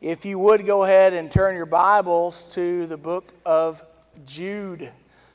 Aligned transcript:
If 0.00 0.24
you 0.24 0.38
would 0.38 0.64
go 0.64 0.84
ahead 0.84 1.12
and 1.12 1.30
turn 1.30 1.56
your 1.56 1.66
Bibles 1.66 2.44
to 2.54 2.86
the 2.86 2.96
book 2.96 3.34
of 3.44 3.84
Jude. 4.24 4.90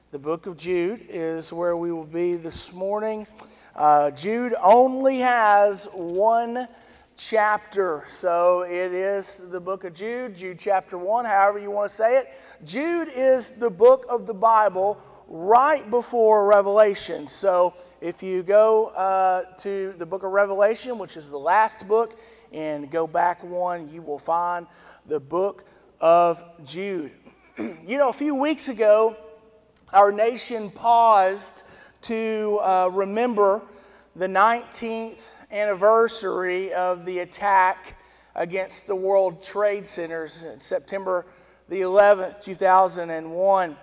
The 0.09 0.17
book 0.17 0.47
of 0.47 0.57
Jude 0.57 1.05
is 1.07 1.53
where 1.53 1.77
we 1.77 1.91
will 1.91 2.03
be 2.03 2.33
this 2.33 2.73
morning. 2.73 3.27
Uh, 3.75 4.09
Jude 4.09 4.55
only 4.59 5.19
has 5.19 5.87
one 5.93 6.67
chapter, 7.15 8.05
so 8.07 8.63
it 8.63 8.91
is 8.91 9.43
the 9.51 9.59
book 9.59 9.83
of 9.83 9.93
Jude, 9.93 10.35
Jude 10.35 10.57
chapter 10.57 10.97
1, 10.97 11.25
however 11.25 11.59
you 11.59 11.69
want 11.69 11.91
to 11.91 11.95
say 11.95 12.17
it. 12.17 12.33
Jude 12.63 13.09
is 13.15 13.51
the 13.51 13.69
book 13.69 14.07
of 14.09 14.25
the 14.25 14.33
Bible 14.33 14.99
right 15.27 15.87
before 15.91 16.47
Revelation. 16.47 17.27
So 17.27 17.75
if 18.01 18.23
you 18.23 18.41
go 18.41 18.87
uh, 18.87 19.43
to 19.59 19.93
the 19.99 20.07
book 20.07 20.23
of 20.23 20.31
Revelation, 20.31 20.97
which 20.97 21.17
is 21.17 21.29
the 21.29 21.37
last 21.37 21.87
book, 21.87 22.19
and 22.55 22.89
go 22.89 23.05
back 23.05 23.43
one, 23.43 23.89
you 23.89 24.01
will 24.01 24.17
find 24.17 24.65
the 25.05 25.19
book 25.19 25.65
of 25.99 26.41
Jude. 26.63 27.11
you 27.57 27.97
know, 27.97 28.09
a 28.09 28.13
few 28.13 28.33
weeks 28.33 28.69
ago, 28.69 29.17
our 29.91 30.11
nation 30.11 30.71
paused 30.71 31.63
to 32.03 32.59
uh, 32.63 32.89
remember 32.91 33.61
the 34.15 34.27
19th 34.27 35.17
anniversary 35.51 36.73
of 36.73 37.05
the 37.05 37.19
attack 37.19 37.95
against 38.35 38.87
the 38.87 38.95
World 38.95 39.43
Trade 39.43 39.85
Centers 39.85 40.43
in 40.43 40.59
September 40.59 41.25
the 41.67 41.81
11th, 41.81 42.41
2001. 42.41 43.75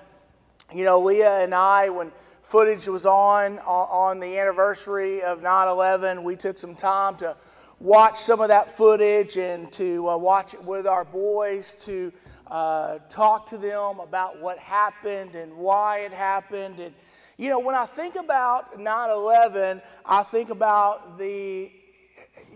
You 0.74 0.84
know, 0.84 1.00
Leah 1.00 1.40
and 1.40 1.54
I, 1.54 1.90
when 1.90 2.10
footage 2.42 2.86
was 2.88 3.04
on 3.04 3.58
on 3.60 4.20
the 4.20 4.38
anniversary 4.38 5.22
of 5.22 5.42
9 5.42 5.68
11, 5.68 6.22
we 6.22 6.36
took 6.36 6.58
some 6.58 6.74
time 6.74 7.16
to 7.16 7.36
watch 7.82 8.20
some 8.20 8.40
of 8.40 8.46
that 8.46 8.76
footage 8.76 9.36
and 9.36 9.70
to 9.72 10.08
uh, 10.08 10.16
watch 10.16 10.54
it 10.54 10.62
with 10.62 10.86
our 10.86 11.04
boys, 11.04 11.74
to 11.84 12.12
uh, 12.46 12.98
talk 13.08 13.44
to 13.44 13.58
them 13.58 13.98
about 13.98 14.40
what 14.40 14.56
happened 14.56 15.34
and 15.34 15.52
why 15.56 15.98
it 15.98 16.12
happened. 16.12 16.78
And, 16.78 16.94
you 17.36 17.50
know, 17.50 17.58
when 17.58 17.74
I 17.74 17.86
think 17.86 18.14
about 18.14 18.78
9 18.78 19.10
11, 19.10 19.82
I 20.06 20.22
think 20.22 20.50
about 20.50 21.18
the, 21.18 21.72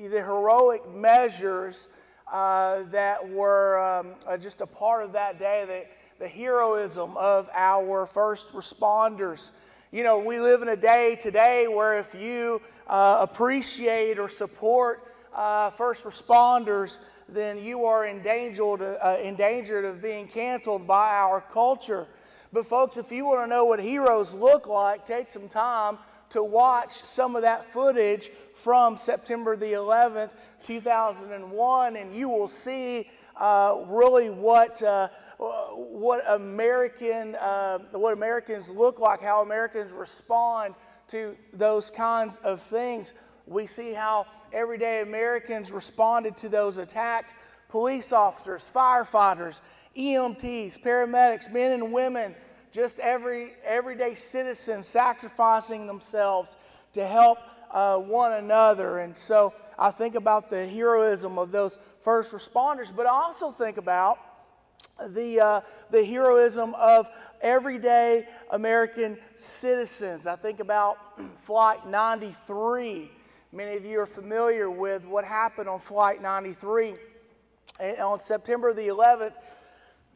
the 0.01 0.23
heroic 0.23 0.89
measures 0.95 1.89
uh, 2.33 2.85
that 2.93 3.29
were 3.29 3.81
um, 3.81 4.15
uh, 4.29 4.37
just 4.37 4.61
a 4.61 4.67
part 4.67 5.03
of 5.03 5.13
that 5.15 5.41
day, 5.41 5.65
the, 5.67 6.25
the 6.25 6.29
heroism 6.29 7.17
of 7.17 7.51
our 7.53 8.07
first 8.07 8.53
responders. 8.53 9.51
You 9.91 10.05
know, 10.05 10.19
we 10.19 10.39
live 10.39 10.63
in 10.63 10.69
a 10.69 10.77
day 10.77 11.19
today 11.21 11.67
where 11.67 11.99
if 11.99 12.15
you 12.15 12.63
uh, 12.87 13.19
appreciate 13.21 14.21
or 14.21 14.29
support 14.29 15.03
uh, 15.37 15.71
first 15.71 16.05
responders, 16.05 16.99
then 17.29 17.59
you 17.59 17.85
are 17.85 18.07
endangered, 18.07 18.83
uh, 18.83 19.17
endangered 19.23 19.85
of 19.85 20.01
being 20.01 20.27
canceled 20.27 20.87
by 20.87 21.11
our 21.11 21.41
culture. 21.53 22.07
But, 22.53 22.67
folks, 22.67 22.97
if 22.97 23.13
you 23.13 23.27
want 23.27 23.43
to 23.43 23.47
know 23.47 23.67
what 23.67 23.79
heroes 23.79 24.33
look 24.33 24.67
like, 24.67 25.07
take 25.07 25.31
some 25.31 25.49
time 25.49 25.99
to 26.31 26.43
watch 26.43 26.93
some 26.93 27.37
of 27.37 27.43
that 27.43 27.71
footage 27.73 28.31
from 28.55 28.97
September 28.97 29.57
the 29.57 29.73
11th, 29.73 30.31
2001, 30.65 31.97
and 31.97 32.15
you 32.15 32.29
will 32.29 32.49
see 32.49 33.09
uh, 33.37 33.77
really 33.89 34.31
what, 34.31 34.83
uh, 34.83 35.09
what, 35.39 36.25
American, 36.29 37.35
uh, 37.37 37.79
what 37.93 38.15
Americans 38.15 38.71
look 38.71 38.99
like, 38.99 39.21
how 39.21 39.43
Americans 39.43 39.93
respond 39.93 40.75
to 41.09 41.37
those 41.53 41.91
kinds 41.91 42.39
of 42.43 42.61
things. 42.61 43.13
We 43.47 43.67
see 43.67 43.93
how 43.93 44.27
everyday 44.53 45.01
Americans 45.01 45.71
responded 45.71 46.37
to 46.39 46.49
those 46.49 46.79
attacks 46.79 47.35
police 47.69 48.13
officers, 48.13 48.69
firefighters, 48.75 49.61
EMTs, 49.97 50.81
paramedics, 50.81 51.53
men 51.53 51.73
and 51.73 51.93
women, 51.93 52.35
just 52.73 52.99
every 53.01 53.53
everyday 53.65 54.15
citizens 54.15 54.87
sacrificing 54.87 55.87
themselves 55.87 56.57
to 56.93 57.07
help 57.07 57.39
uh, 57.71 57.97
one 57.97 58.35
another. 58.35 59.01
And 59.01 59.17
so 59.17 59.53
I 59.79 59.91
think 59.91 60.15
about 60.15 60.51
the 60.51 60.67
heroism 60.67 61.39
of 61.39 61.51
those 61.51 61.79
first 62.03 62.33
responders, 62.33 62.95
but 62.95 63.07
I 63.07 63.11
also 63.11 63.51
think 63.51 63.77
about 63.77 64.19
the, 65.09 65.41
uh, 65.41 65.61
the 65.91 66.05
heroism 66.05 66.75
of 66.75 67.09
everyday 67.41 68.29
American 68.51 69.19
citizens. 69.35 70.27
I 70.27 70.37
think 70.37 70.61
about 70.61 70.99
Flight 71.43 71.87
93 71.87 73.11
Many 73.57 73.75
of 73.79 73.87
you 73.87 74.01
are 74.01 74.07
familiar 74.07 74.71
with 74.71 75.07
what 75.07 75.25
happened 75.25 75.67
on 75.67 75.81
Flight 75.81 76.21
93. 76.21 76.95
And 77.81 77.99
on 78.01 78.21
September 78.21 78.75
the 78.75 78.89
11th, 78.89 79.33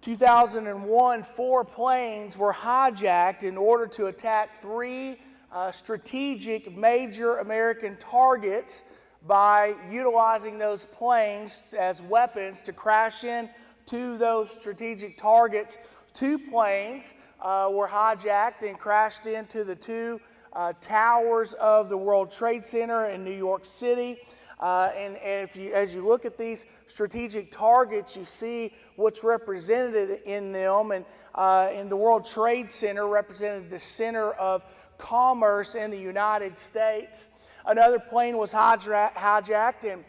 2001, 0.03 1.23
four 1.23 1.65
planes 1.65 2.37
were 2.37 2.53
hijacked 2.53 3.43
in 3.43 3.57
order 3.57 3.87
to 3.87 4.07
attack 4.09 4.61
three 4.61 5.17
uh, 5.51 5.73
strategic 5.73 6.77
major 6.77 7.39
American 7.39 7.97
targets 7.97 8.83
by 9.27 9.75
utilizing 9.91 10.59
those 10.59 10.85
planes 10.85 11.63
as 11.79 12.03
weapons 12.03 12.61
to 12.61 12.75
crash 12.75 13.25
in 13.25 13.49
to 13.87 14.19
those 14.19 14.51
strategic 14.51 15.17
targets. 15.17 15.79
Two 16.13 16.39
planes 16.39 17.15
uh, 17.41 17.71
were 17.73 17.89
hijacked 17.89 18.69
and 18.69 18.79
crashed 18.79 19.25
into 19.25 19.65
the 19.65 19.77
two 19.77 20.21
uh, 20.53 20.73
towers 20.81 21.55
of 21.55 21.89
the 21.89 21.97
World 21.97 22.33
Trade 22.33 22.65
Center 22.65 23.07
in 23.07 23.25
New 23.25 23.37
York 23.37 23.65
City. 23.65 24.19
Uh, 24.59 24.91
and, 24.97 25.17
and 25.17 25.49
if 25.49 25.57
you, 25.57 25.73
as 25.73 25.95
you 25.95 26.07
look 26.07 26.25
at 26.25 26.37
these 26.37 26.67
strategic 26.87 27.51
targets, 27.51 28.15
you 28.17 28.25
see 28.25 28.73
what's 28.97 29.25
represented 29.25 30.21
in 30.27 30.53
them. 30.53 30.91
And 30.91 31.05
uh, 31.35 31.71
in 31.73 31.89
the 31.89 31.97
World 31.97 32.25
Trade 32.25 32.71
Center 32.71 33.07
represented 33.07 33.71
the 33.71 33.81
center 33.81 34.33
of 34.33 34.63
commerce 34.99 35.75
in 35.75 35.91
the 35.91 35.99
United 35.99 36.59
States. 36.59 37.29
Another 37.67 37.99
plane 37.99 38.37
was 38.37 38.53
hijacked 38.53 39.91
and 39.91 40.05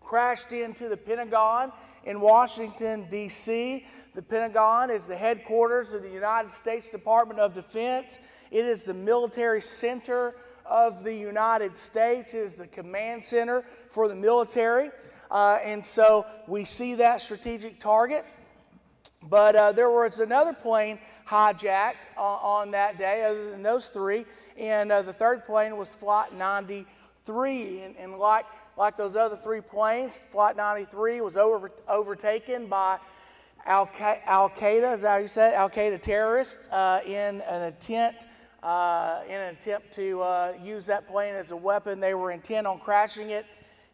crashed 0.00 0.52
into 0.52 0.88
the 0.88 0.96
Pentagon 0.96 1.72
in 2.04 2.20
Washington, 2.20 3.06
D.C. 3.10 3.86
The 4.14 4.22
Pentagon 4.22 4.90
is 4.90 5.06
the 5.06 5.16
headquarters 5.16 5.92
of 5.92 6.02
the 6.02 6.10
United 6.10 6.52
States 6.52 6.88
Department 6.88 7.40
of 7.40 7.54
Defense. 7.54 8.18
It 8.54 8.66
is 8.66 8.84
the 8.84 8.94
military 8.94 9.60
center 9.60 10.32
of 10.64 11.02
the 11.02 11.12
United 11.12 11.76
States, 11.76 12.34
it 12.34 12.38
is 12.38 12.54
the 12.54 12.68
command 12.68 13.24
center 13.24 13.64
for 13.90 14.06
the 14.06 14.14
military. 14.14 14.92
Uh, 15.28 15.58
and 15.64 15.84
so 15.84 16.24
we 16.46 16.64
see 16.64 16.94
that 16.94 17.20
strategic 17.20 17.80
targets. 17.80 18.36
But 19.24 19.56
uh, 19.56 19.72
there 19.72 19.90
was 19.90 20.20
another 20.20 20.52
plane 20.52 21.00
hijacked 21.26 22.06
uh, 22.16 22.20
on 22.20 22.70
that 22.70 22.96
day, 22.96 23.24
other 23.24 23.50
than 23.50 23.64
those 23.64 23.88
three. 23.88 24.24
And 24.56 24.92
uh, 24.92 25.02
the 25.02 25.12
third 25.12 25.46
plane 25.46 25.76
was 25.76 25.88
Flight 25.88 26.32
93. 26.32 27.80
And, 27.80 27.96
and 27.96 28.18
like, 28.18 28.46
like 28.78 28.96
those 28.96 29.16
other 29.16 29.36
three 29.36 29.62
planes, 29.62 30.22
Flight 30.30 30.56
93 30.56 31.22
was 31.22 31.36
over, 31.36 31.72
overtaken 31.88 32.68
by 32.68 32.98
Al 33.66 33.88
Qaeda, 33.88 34.94
is 34.94 35.00
that 35.00 35.10
how 35.10 35.16
you 35.16 35.26
say 35.26 35.48
it? 35.48 35.54
Al 35.54 35.70
Qaeda 35.70 36.00
terrorists 36.00 36.70
uh, 36.70 37.00
in 37.04 37.40
an 37.40 37.62
attempt 37.62 38.26
uh, 38.64 39.20
in 39.28 39.34
an 39.34 39.54
attempt 39.54 39.92
to 39.92 40.22
uh, 40.22 40.54
use 40.62 40.86
that 40.86 41.06
plane 41.06 41.34
as 41.34 41.50
a 41.50 41.56
weapon. 41.56 42.00
They 42.00 42.14
were 42.14 42.30
intent 42.30 42.66
on 42.66 42.80
crashing 42.80 43.30
it 43.30 43.44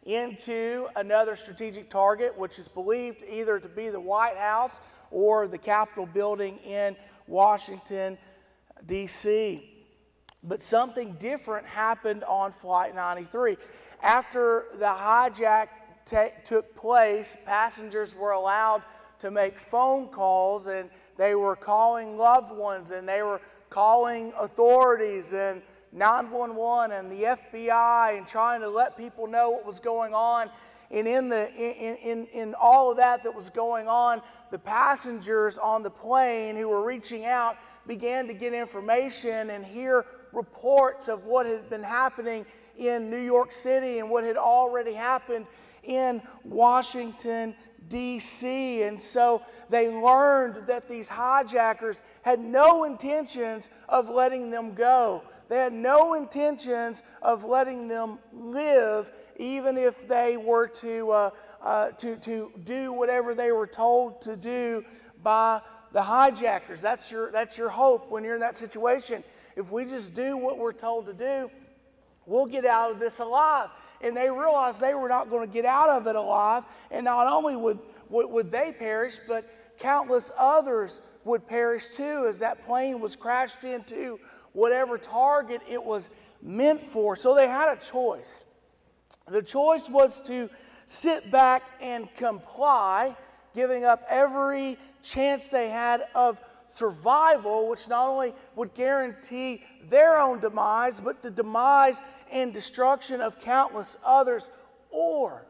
into 0.05 0.87
another 0.95 1.35
strategic 1.35 1.89
target, 1.89 2.35
which 2.37 2.57
is 2.57 2.67
believed 2.69 3.21
either 3.29 3.59
to 3.59 3.67
be 3.67 3.89
the 3.89 3.99
White 3.99 4.37
House 4.37 4.79
or 5.11 5.47
the 5.47 5.57
Capitol 5.57 6.05
building 6.05 6.57
in 6.59 6.95
Washington, 7.27 8.17
D.C. 8.87 9.69
But 10.41 10.61
something 10.61 11.17
different 11.19 11.67
happened 11.67 12.23
on 12.23 12.53
Flight 12.53 12.95
93. 12.95 13.57
After 14.01 14.65
the 14.79 14.85
hijack 14.85 15.67
t- 16.09 16.33
took 16.45 16.75
place, 16.75 17.35
passengers 17.45 18.15
were 18.15 18.31
allowed 18.31 18.83
to 19.19 19.29
make 19.29 19.59
phone 19.59 20.07
calls 20.07 20.67
and 20.67 20.89
they 21.17 21.35
were 21.35 21.55
calling 21.55 22.17
loved 22.17 22.51
ones 22.55 22.89
and 22.89 23.07
they 23.07 23.21
were 23.21 23.39
calling 23.71 24.33
authorities 24.37 25.33
and 25.33 25.63
911 25.93 26.95
and 26.95 27.11
the 27.11 27.23
FBI 27.23 28.17
and 28.17 28.27
trying 28.27 28.61
to 28.61 28.69
let 28.69 28.95
people 28.95 29.25
know 29.25 29.49
what 29.49 29.65
was 29.65 29.79
going 29.79 30.13
on. 30.13 30.49
And 30.91 31.07
in, 31.07 31.29
the, 31.29 31.49
in, 31.55 31.95
in, 31.95 32.27
in 32.27 32.53
all 32.53 32.91
of 32.91 32.97
that 32.97 33.23
that 33.23 33.33
was 33.33 33.49
going 33.49 33.87
on, 33.87 34.21
the 34.51 34.59
passengers 34.59 35.57
on 35.57 35.83
the 35.83 35.89
plane 35.89 36.57
who 36.57 36.67
were 36.67 36.83
reaching 36.83 37.25
out 37.25 37.57
began 37.87 38.27
to 38.27 38.33
get 38.33 38.53
information 38.53 39.49
and 39.49 39.65
hear 39.65 40.05
reports 40.33 41.07
of 41.07 41.25
what 41.25 41.45
had 41.45 41.69
been 41.69 41.83
happening 41.83 42.45
in 42.77 43.09
New 43.09 43.17
York 43.17 43.51
City 43.51 43.99
and 43.99 44.09
what 44.09 44.23
had 44.23 44.37
already 44.37 44.93
happened 44.93 45.45
in 45.83 46.21
Washington, 46.43 47.55
D.C. 47.91 48.83
And 48.83 48.99
so 48.99 49.43
they 49.69 49.89
learned 49.89 50.65
that 50.67 50.87
these 50.89 51.07
hijackers 51.07 52.01
had 52.23 52.39
no 52.39 52.85
intentions 52.85 53.69
of 53.87 54.09
letting 54.09 54.49
them 54.49 54.73
go. 54.73 55.23
They 55.49 55.57
had 55.57 55.73
no 55.73 56.13
intentions 56.13 57.03
of 57.21 57.43
letting 57.43 57.87
them 57.87 58.17
live, 58.33 59.11
even 59.37 59.77
if 59.77 60.07
they 60.07 60.37
were 60.37 60.67
to 60.67 61.11
uh, 61.11 61.29
uh, 61.63 61.91
to, 61.91 62.15
to 62.17 62.51
do 62.63 62.91
whatever 62.91 63.35
they 63.35 63.51
were 63.51 63.67
told 63.67 64.21
to 64.21 64.35
do 64.35 64.83
by 65.21 65.61
the 65.91 66.01
hijackers. 66.01 66.81
That's 66.81 67.11
your, 67.11 67.31
that's 67.31 67.57
your 67.57 67.69
hope 67.69 68.09
when 68.09 68.23
you're 68.23 68.35
in 68.35 68.41
that 68.41 68.57
situation. 68.57 69.23
If 69.55 69.69
we 69.71 69.85
just 69.85 70.13
do 70.13 70.37
what 70.37 70.57
we're 70.57 70.73
told 70.73 71.05
to 71.07 71.13
do, 71.13 71.51
we'll 72.25 72.45
get 72.45 72.65
out 72.65 72.91
of 72.91 72.99
this 72.99 73.19
alive. 73.19 73.69
And 74.03 74.15
they 74.15 74.29
realized 74.29 74.79
they 74.79 74.93
were 74.93 75.09
not 75.09 75.29
going 75.29 75.47
to 75.47 75.53
get 75.53 75.65
out 75.65 75.89
of 75.89 76.07
it 76.07 76.15
alive. 76.15 76.63
And 76.89 77.05
not 77.05 77.27
only 77.27 77.55
would, 77.55 77.79
would, 78.09 78.51
they 78.51 78.71
perish, 78.71 79.17
but 79.27 79.47
countless 79.79 80.31
others 80.37 81.01
would 81.23 81.47
perish 81.47 81.89
too 81.89 82.25
as 82.27 82.39
that 82.39 82.65
plane 82.65 82.99
was 82.99 83.15
crashed 83.15 83.63
into 83.63 84.19
whatever 84.53 84.97
target 84.97 85.61
it 85.69 85.81
was 85.81 86.09
meant 86.41 86.85
for. 86.89 87.15
So 87.15 87.35
they 87.35 87.47
had 87.47 87.69
a 87.69 87.79
choice. 87.79 88.41
The 89.27 89.41
choice 89.41 89.87
was 89.87 90.21
to 90.23 90.49
sit 90.85 91.31
back 91.31 91.63
and 91.79 92.13
comply, 92.15 93.15
giving 93.55 93.85
up 93.85 94.03
every 94.09 94.77
chance 95.01 95.47
they 95.47 95.69
had 95.69 96.05
of 96.15 96.41
survival, 96.67 97.69
which 97.69 97.87
not 97.87 98.07
only 98.07 98.33
would 98.55 98.73
guarantee 98.73 99.63
their 99.89 100.19
own 100.19 100.39
demise, 100.39 100.99
but 100.99 101.21
the 101.21 101.29
demise 101.29 102.01
and 102.31 102.53
destruction 102.53 103.21
of 103.21 103.39
countless 103.39 103.97
others, 104.05 104.49
or 104.89 105.45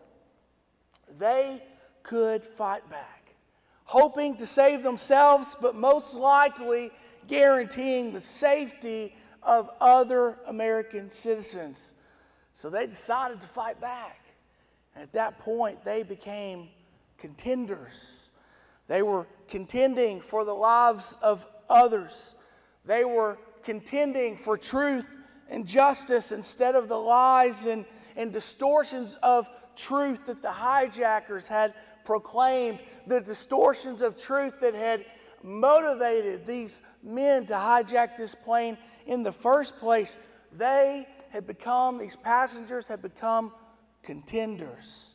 they 1.17 1.61
could 2.03 2.43
fight 2.43 2.87
back, 2.89 3.33
hoping 3.83 4.35
to 4.37 4.45
save 4.45 4.83
themselves, 4.83 5.55
but 5.61 5.75
most 5.75 6.15
likely 6.15 6.91
guaranteeing 7.27 8.13
the 8.13 8.21
safety 8.21 9.15
of 9.43 9.69
other 9.79 10.37
American 10.47 11.09
citizens. 11.09 11.95
So 12.53 12.69
they 12.69 12.87
decided 12.87 13.41
to 13.41 13.47
fight 13.47 13.79
back. 13.79 14.17
And 14.95 15.03
at 15.03 15.13
that 15.13 15.39
point, 15.39 15.83
they 15.83 16.03
became 16.03 16.67
contenders. 17.17 18.29
They 18.87 19.01
were 19.01 19.27
contending 19.47 20.19
for 20.19 20.43
the 20.43 20.53
lives 20.53 21.15
of 21.21 21.47
others. 21.69 22.35
They 22.85 23.05
were 23.05 23.37
contending 23.63 24.37
for 24.37 24.57
truth 24.57 25.05
and 25.51 25.67
justice 25.67 26.31
instead 26.31 26.75
of 26.75 26.87
the 26.87 26.97
lies 26.97 27.65
and, 27.65 27.85
and 28.15 28.31
distortions 28.31 29.17
of 29.21 29.47
truth 29.75 30.25
that 30.25 30.41
the 30.41 30.51
hijackers 30.51 31.47
had 31.47 31.73
proclaimed, 32.05 32.79
the 33.05 33.19
distortions 33.19 34.01
of 34.01 34.19
truth 34.19 34.55
that 34.61 34.73
had 34.73 35.05
motivated 35.43 36.45
these 36.45 36.81
men 37.03 37.45
to 37.45 37.53
hijack 37.53 38.17
this 38.17 38.33
plane 38.33 38.77
in 39.05 39.23
the 39.23 39.31
first 39.31 39.77
place. 39.77 40.15
They 40.57 41.05
had 41.29 41.45
become, 41.45 41.97
these 41.97 42.15
passengers 42.15 42.87
had 42.87 43.01
become 43.01 43.51
contenders. 44.03 45.11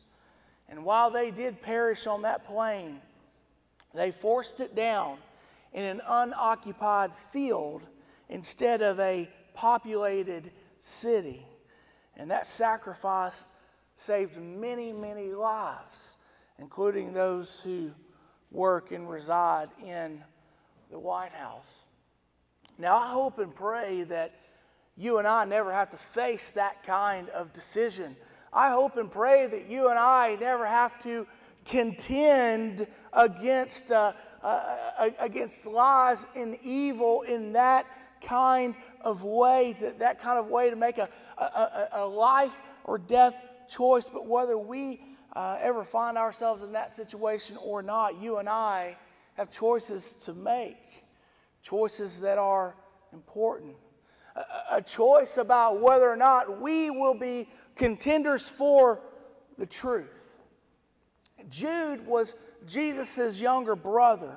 And 0.69 0.85
while 0.85 1.09
they 1.09 1.31
did 1.31 1.61
perish 1.61 2.05
on 2.07 2.21
that 2.21 2.45
plane, 2.45 3.01
they 3.93 4.11
forced 4.11 4.59
it 4.59 4.75
down 4.75 5.17
in 5.73 5.83
an 5.83 6.01
unoccupied 6.07 7.11
field 7.31 7.81
instead 8.29 8.81
of 8.81 8.99
a 8.99 9.29
populated 9.57 10.51
city. 10.77 11.43
And 12.15 12.29
that 12.29 12.45
sacrifice 12.45 13.45
saved 13.95 14.37
many, 14.37 14.93
many 14.93 15.31
lives, 15.31 16.17
including 16.59 17.11
those 17.11 17.59
who 17.59 17.89
work 18.51 18.91
and 18.91 19.09
reside 19.09 19.69
in 19.83 20.23
the 20.91 20.99
White 20.99 21.31
House. 21.31 21.85
Now, 22.77 22.97
I 22.97 23.07
hope 23.07 23.39
and 23.39 23.53
pray 23.53 24.03
that 24.03 24.35
you 24.95 25.17
and 25.17 25.27
I 25.27 25.43
never 25.45 25.73
have 25.73 25.89
to 25.89 25.97
face 25.97 26.51
that 26.51 26.83
kind 26.83 27.27
of 27.29 27.51
decision. 27.51 28.15
I 28.53 28.69
hope 28.69 28.97
and 28.97 29.11
pray 29.11 29.47
that 29.47 29.67
you 29.67 29.89
and 29.89 29.97
I 29.97 30.37
never 30.39 30.67
have 30.67 31.01
to 31.03 31.25
contend 31.65 32.85
against, 33.11 33.91
uh, 33.91 34.13
uh, 34.43 34.45
uh 34.99 35.09
against 35.19 35.65
lies 35.65 36.27
and 36.35 36.57
evil 36.63 37.23
in 37.23 37.53
that 37.53 37.87
kind 38.21 38.75
of 39.07 39.23
way, 39.23 39.75
to, 39.79 39.93
that 39.99 40.21
kind 40.21 40.37
of 40.37 40.47
way 40.47 40.69
to 40.69 40.75
make 40.75 40.97
a, 40.97 41.09
a, 41.37 41.87
a 41.93 42.05
life 42.05 42.55
or 42.83 42.97
death 42.97 43.35
choice. 43.69 44.09
But 44.09 44.27
whether 44.27 44.57
we 44.57 45.01
uh, 45.33 45.57
ever 45.61 45.83
find 45.83 46.17
ourselves 46.17 46.63
in 46.63 46.71
that 46.73 46.91
situation 46.91 47.57
or 47.63 47.81
not, 47.81 48.21
you 48.21 48.37
and 48.37 48.49
I 48.49 48.97
have 49.35 49.51
choices 49.51 50.13
to 50.25 50.33
make, 50.33 51.05
choices 51.61 52.21
that 52.21 52.37
are 52.37 52.75
important 53.13 53.75
a 54.71 54.81
choice 54.81 55.37
about 55.37 55.81
whether 55.81 56.09
or 56.09 56.15
not 56.15 56.61
we 56.61 56.89
will 56.89 57.13
be 57.13 57.47
contenders 57.75 58.47
for 58.47 58.99
the 59.57 59.65
truth. 59.65 60.09
Jude 61.49 62.05
was 62.05 62.35
Jesus' 62.67 63.39
younger 63.39 63.75
brother. 63.75 64.35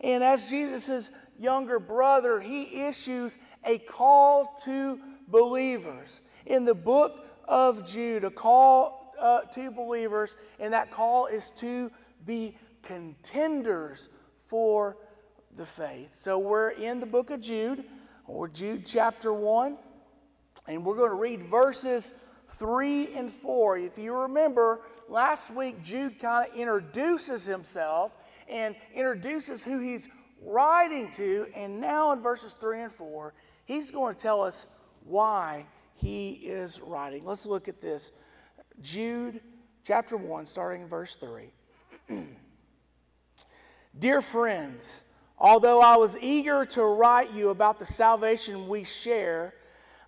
And 0.00 0.24
as 0.24 0.48
Jesus' 0.48 1.10
younger 1.38 1.78
brother, 1.78 2.40
he 2.40 2.82
issues 2.86 3.38
a 3.64 3.78
call 3.78 4.58
to 4.64 4.98
believers. 5.28 6.22
In 6.46 6.64
the 6.64 6.74
book 6.74 7.26
of 7.46 7.86
Jude, 7.86 8.24
a 8.24 8.30
call 8.30 9.12
uh, 9.20 9.42
to 9.42 9.70
believers, 9.70 10.36
and 10.58 10.72
that 10.72 10.90
call 10.90 11.26
is 11.26 11.50
to 11.58 11.90
be 12.24 12.56
contenders 12.82 14.08
for 14.46 14.96
the 15.56 15.66
faith. 15.66 16.14
So 16.14 16.38
we're 16.38 16.70
in 16.70 17.00
the 17.00 17.06
book 17.06 17.30
of 17.30 17.40
Jude 17.40 17.84
or 18.26 18.48
Jude 18.48 18.86
chapter 18.86 19.32
1, 19.32 19.76
and 20.66 20.84
we're 20.84 20.96
going 20.96 21.10
to 21.10 21.16
read 21.16 21.42
verses 21.50 22.14
3 22.52 23.14
and 23.14 23.32
4. 23.32 23.78
If 23.78 23.98
you 23.98 24.14
remember, 24.14 24.80
last 25.08 25.50
week 25.50 25.82
Jude 25.82 26.18
kind 26.18 26.50
of 26.50 26.56
introduces 26.56 27.44
himself 27.44 28.12
and 28.50 28.74
introduces 28.94 29.62
who 29.62 29.78
he's 29.78 30.08
writing 30.42 31.10
to, 31.12 31.46
and 31.54 31.80
now 31.80 32.12
in 32.12 32.20
verses 32.20 32.54
3 32.54 32.82
and 32.82 32.92
4, 32.92 33.34
he's 33.64 33.90
going 33.90 34.14
to 34.14 34.20
tell 34.20 34.42
us 34.42 34.66
why 35.04 35.66
he 35.96 36.30
is 36.30 36.80
writing. 36.80 37.24
Let's 37.24 37.46
look 37.46 37.68
at 37.68 37.80
this. 37.80 38.12
Jude 38.80 39.40
chapter 39.84 40.16
1, 40.16 40.46
starting 40.46 40.82
in 40.82 40.88
verse 40.88 41.16
3. 41.16 41.52
Dear 43.98 44.22
friends, 44.22 45.04
Although 45.40 45.80
I 45.80 45.96
was 45.96 46.18
eager 46.18 46.66
to 46.66 46.84
write 46.84 47.32
you 47.32 47.48
about 47.48 47.78
the 47.78 47.86
salvation 47.86 48.68
we 48.68 48.84
share, 48.84 49.54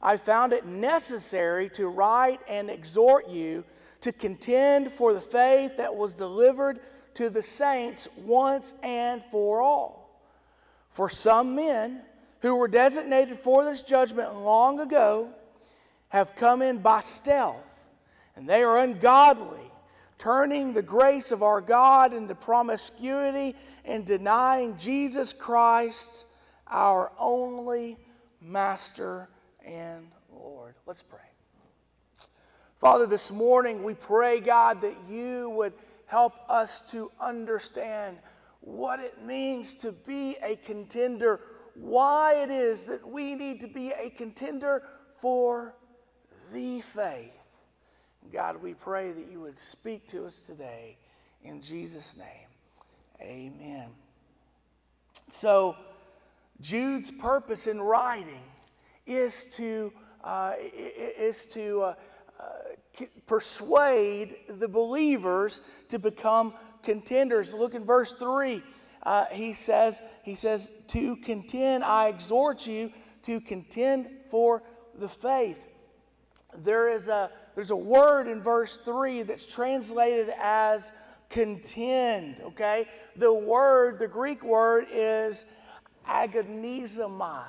I 0.03 0.19
found 0.19 0.53
it 0.53 0.67
necessary 0.67 1.71
to 1.71 1.89
write 1.89 2.41
and 2.49 2.69
exhort 2.69 3.31
you 3.31 3.65
to 4.03 4.13
contend 4.13 4.93
for 4.93 5.15
the 5.15 5.23
faith 5.23 5.79
that 5.79 5.95
was 5.95 6.13
delivered 6.13 6.81
to 7.15 7.31
the 7.31 7.43
saints 7.43 8.09
once 8.17 8.75
and 8.83 9.23
for 9.31 9.61
all. 9.61 10.21
For 10.91 11.09
some 11.09 11.55
men 11.55 12.03
who 12.41 12.57
were 12.57 12.69
designated 12.69 13.39
for 13.39 13.65
this 13.65 13.83
judgment 13.83 14.35
long 14.37 14.81
ago 14.81 15.29
have 16.09 16.37
come 16.37 16.61
in 16.61 16.79
by 16.79 17.01
stealth, 17.01 17.65
and 18.37 18.49
they 18.49 18.63
are 18.63 18.79
ungodly 18.79 19.71
turning 20.19 20.73
the 20.73 20.83
grace 20.83 21.33
of 21.33 21.43
our 21.43 21.61
God 21.61 22.13
into 22.13 22.33
promiscuity 22.33 23.57
and 23.85 24.07
denying 24.07 24.77
Jesus 24.77 25.33
Christ, 25.33 26.27
our 26.69 27.11
only 27.19 27.97
Master 28.41 29.29
and 29.65 30.07
Lord. 30.33 30.75
Let's 30.87 31.03
pray. 31.03 31.19
Father, 32.81 33.07
this 33.07 33.33
morning 33.33 33.83
we 33.83 33.95
pray, 33.95 34.39
God, 34.41 34.81
that 34.83 34.97
you 35.09 35.51
would 35.51 35.73
help 36.13 36.35
us 36.51 36.83
to 36.91 37.11
understand 37.19 38.19
what 38.61 39.01
it 39.01 39.25
means 39.25 39.75
to 39.75 39.91
be 39.91 40.37
a 40.43 40.57
contender, 40.57 41.41
why 41.75 42.35
it 42.35 42.51
is 42.51 42.85
that 42.85 43.09
we 43.09 43.35
need 43.35 43.59
to 43.59 43.67
be 43.67 43.93
a 43.93 44.11
contender 44.11 44.83
for 45.23 45.75
the 46.53 46.83
faith. 46.83 47.33
God, 48.31 48.63
we 48.63 48.75
pray 48.75 49.13
that 49.13 49.31
you 49.33 49.41
would 49.41 49.59
speak 49.59 50.07
to 50.09 50.27
us 50.27 50.43
today. 50.43 50.99
In 51.45 51.63
Jesus' 51.63 52.15
name, 52.19 52.51
amen. 53.23 53.89
So, 55.31 55.77
Jude's 56.61 57.11
purpose 57.11 57.67
in 57.67 57.81
writing 57.81 58.45
is 59.07 59.45
to, 59.55 59.91
uh, 60.23 60.53
is 60.61 61.47
to 61.47 61.81
uh, 61.81 61.95
persuade 63.27 64.37
the 64.49 64.69
believers 64.69 65.61
to 65.89 65.99
become 65.99 66.55
contenders. 66.83 67.55
Look 67.55 67.75
in 67.75 67.85
verse 67.85 68.13
3. 68.13 68.63
Uh, 69.03 69.25
he 69.33 69.53
says, 69.53 70.01
he 70.23 70.35
says, 70.35 70.73
to 70.89 71.17
contend, 71.17 71.85
I 71.85 72.09
exhort 72.09 72.67
you 72.67 72.93
to 73.25 73.41
contend 73.41 74.09
for 74.31 74.63
the 74.95 75.09
faith. 75.09 75.59
There 76.55 76.89
is 76.89 77.09
a 77.09 77.31
there's 77.55 77.71
a 77.71 77.77
word 77.77 78.29
in 78.29 78.41
verse 78.41 78.79
3 78.79 79.23
that's 79.23 79.45
translated 79.45 80.31
as 80.41 80.93
contend, 81.29 82.37
okay? 82.43 82.87
The 83.17 83.33
word, 83.33 83.99
the 83.99 84.09
Greek 84.09 84.43
word 84.43 84.87
is 84.91 85.45
agonizomai. 86.09 87.45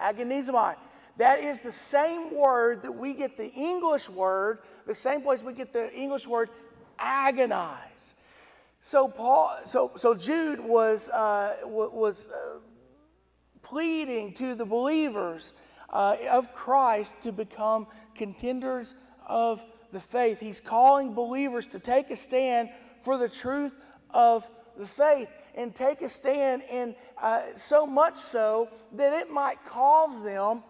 Agonizomai. 0.00 0.76
That 1.16 1.38
is 1.40 1.60
the 1.60 1.72
same 1.72 2.34
word 2.34 2.82
that 2.82 2.92
we 2.92 3.14
get 3.14 3.36
the 3.36 3.50
English 3.50 4.08
word, 4.08 4.58
the 4.86 4.94
same 4.94 5.22
place 5.22 5.42
we 5.42 5.54
get 5.54 5.72
the 5.72 5.92
English 5.94 6.26
word 6.26 6.50
agonize. 6.98 8.14
So 8.80 9.08
Paul, 9.08 9.58
so 9.64 9.92
so 9.96 10.14
Jude 10.14 10.60
was 10.60 11.08
uh, 11.08 11.56
was 11.64 12.28
uh, 12.28 12.58
pleading 13.62 14.34
to 14.34 14.54
the 14.54 14.64
believers 14.64 15.54
uh, 15.90 16.16
of 16.30 16.54
Christ 16.54 17.22
to 17.22 17.32
become 17.32 17.86
contenders 18.14 18.94
of 19.26 19.64
the 19.92 20.00
faith. 20.00 20.38
He's 20.38 20.60
calling 20.60 21.14
believers 21.14 21.66
to 21.68 21.80
take 21.80 22.10
a 22.10 22.16
stand 22.16 22.68
for 23.02 23.16
the 23.16 23.28
truth 23.28 23.74
of 24.10 24.48
the 24.76 24.86
faith 24.86 25.28
and 25.54 25.74
take 25.74 26.02
a 26.02 26.08
stand, 26.08 26.62
and 26.70 26.94
uh, 27.20 27.42
so 27.54 27.86
much 27.86 28.18
so 28.18 28.68
that 28.92 29.14
it 29.14 29.30
might 29.30 29.64
cause 29.64 30.22
them 30.22 30.62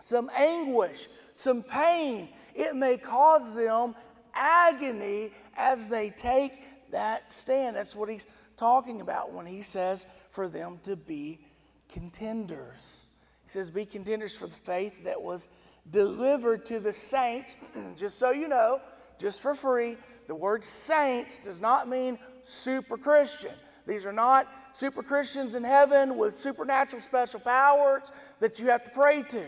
some 0.00 0.30
anguish, 0.36 1.08
some 1.34 1.62
pain. 1.62 2.28
It 2.54 2.74
may 2.74 2.96
cause 2.96 3.54
them 3.54 3.94
agony 4.34 5.32
as 5.56 5.88
they 5.88 6.10
take 6.10 6.52
that 6.90 7.30
stand. 7.30 7.76
That's 7.76 7.94
what 7.94 8.08
he's 8.08 8.26
talking 8.56 9.00
about 9.00 9.32
when 9.32 9.46
he 9.46 9.62
says 9.62 10.06
for 10.30 10.48
them 10.48 10.78
to 10.84 10.96
be 10.96 11.40
contenders. 11.88 13.00
He 13.44 13.50
says, 13.50 13.70
Be 13.70 13.86
contenders 13.86 14.34
for 14.34 14.46
the 14.46 14.54
faith 14.54 15.04
that 15.04 15.20
was 15.20 15.48
delivered 15.90 16.66
to 16.66 16.80
the 16.80 16.92
saints. 16.92 17.56
just 17.96 18.18
so 18.18 18.30
you 18.30 18.48
know, 18.48 18.80
just 19.18 19.40
for 19.40 19.54
free, 19.54 19.96
the 20.26 20.34
word 20.34 20.64
saints 20.64 21.38
does 21.38 21.60
not 21.60 21.88
mean 21.88 22.18
super 22.42 22.96
Christian. 22.96 23.52
These 23.86 24.04
are 24.04 24.12
not 24.12 24.48
super 24.72 25.02
Christians 25.02 25.54
in 25.54 25.62
heaven 25.62 26.18
with 26.18 26.36
supernatural 26.36 27.00
special 27.00 27.40
powers 27.40 28.10
that 28.40 28.58
you 28.58 28.66
have 28.66 28.84
to 28.84 28.90
pray 28.90 29.22
to. 29.22 29.46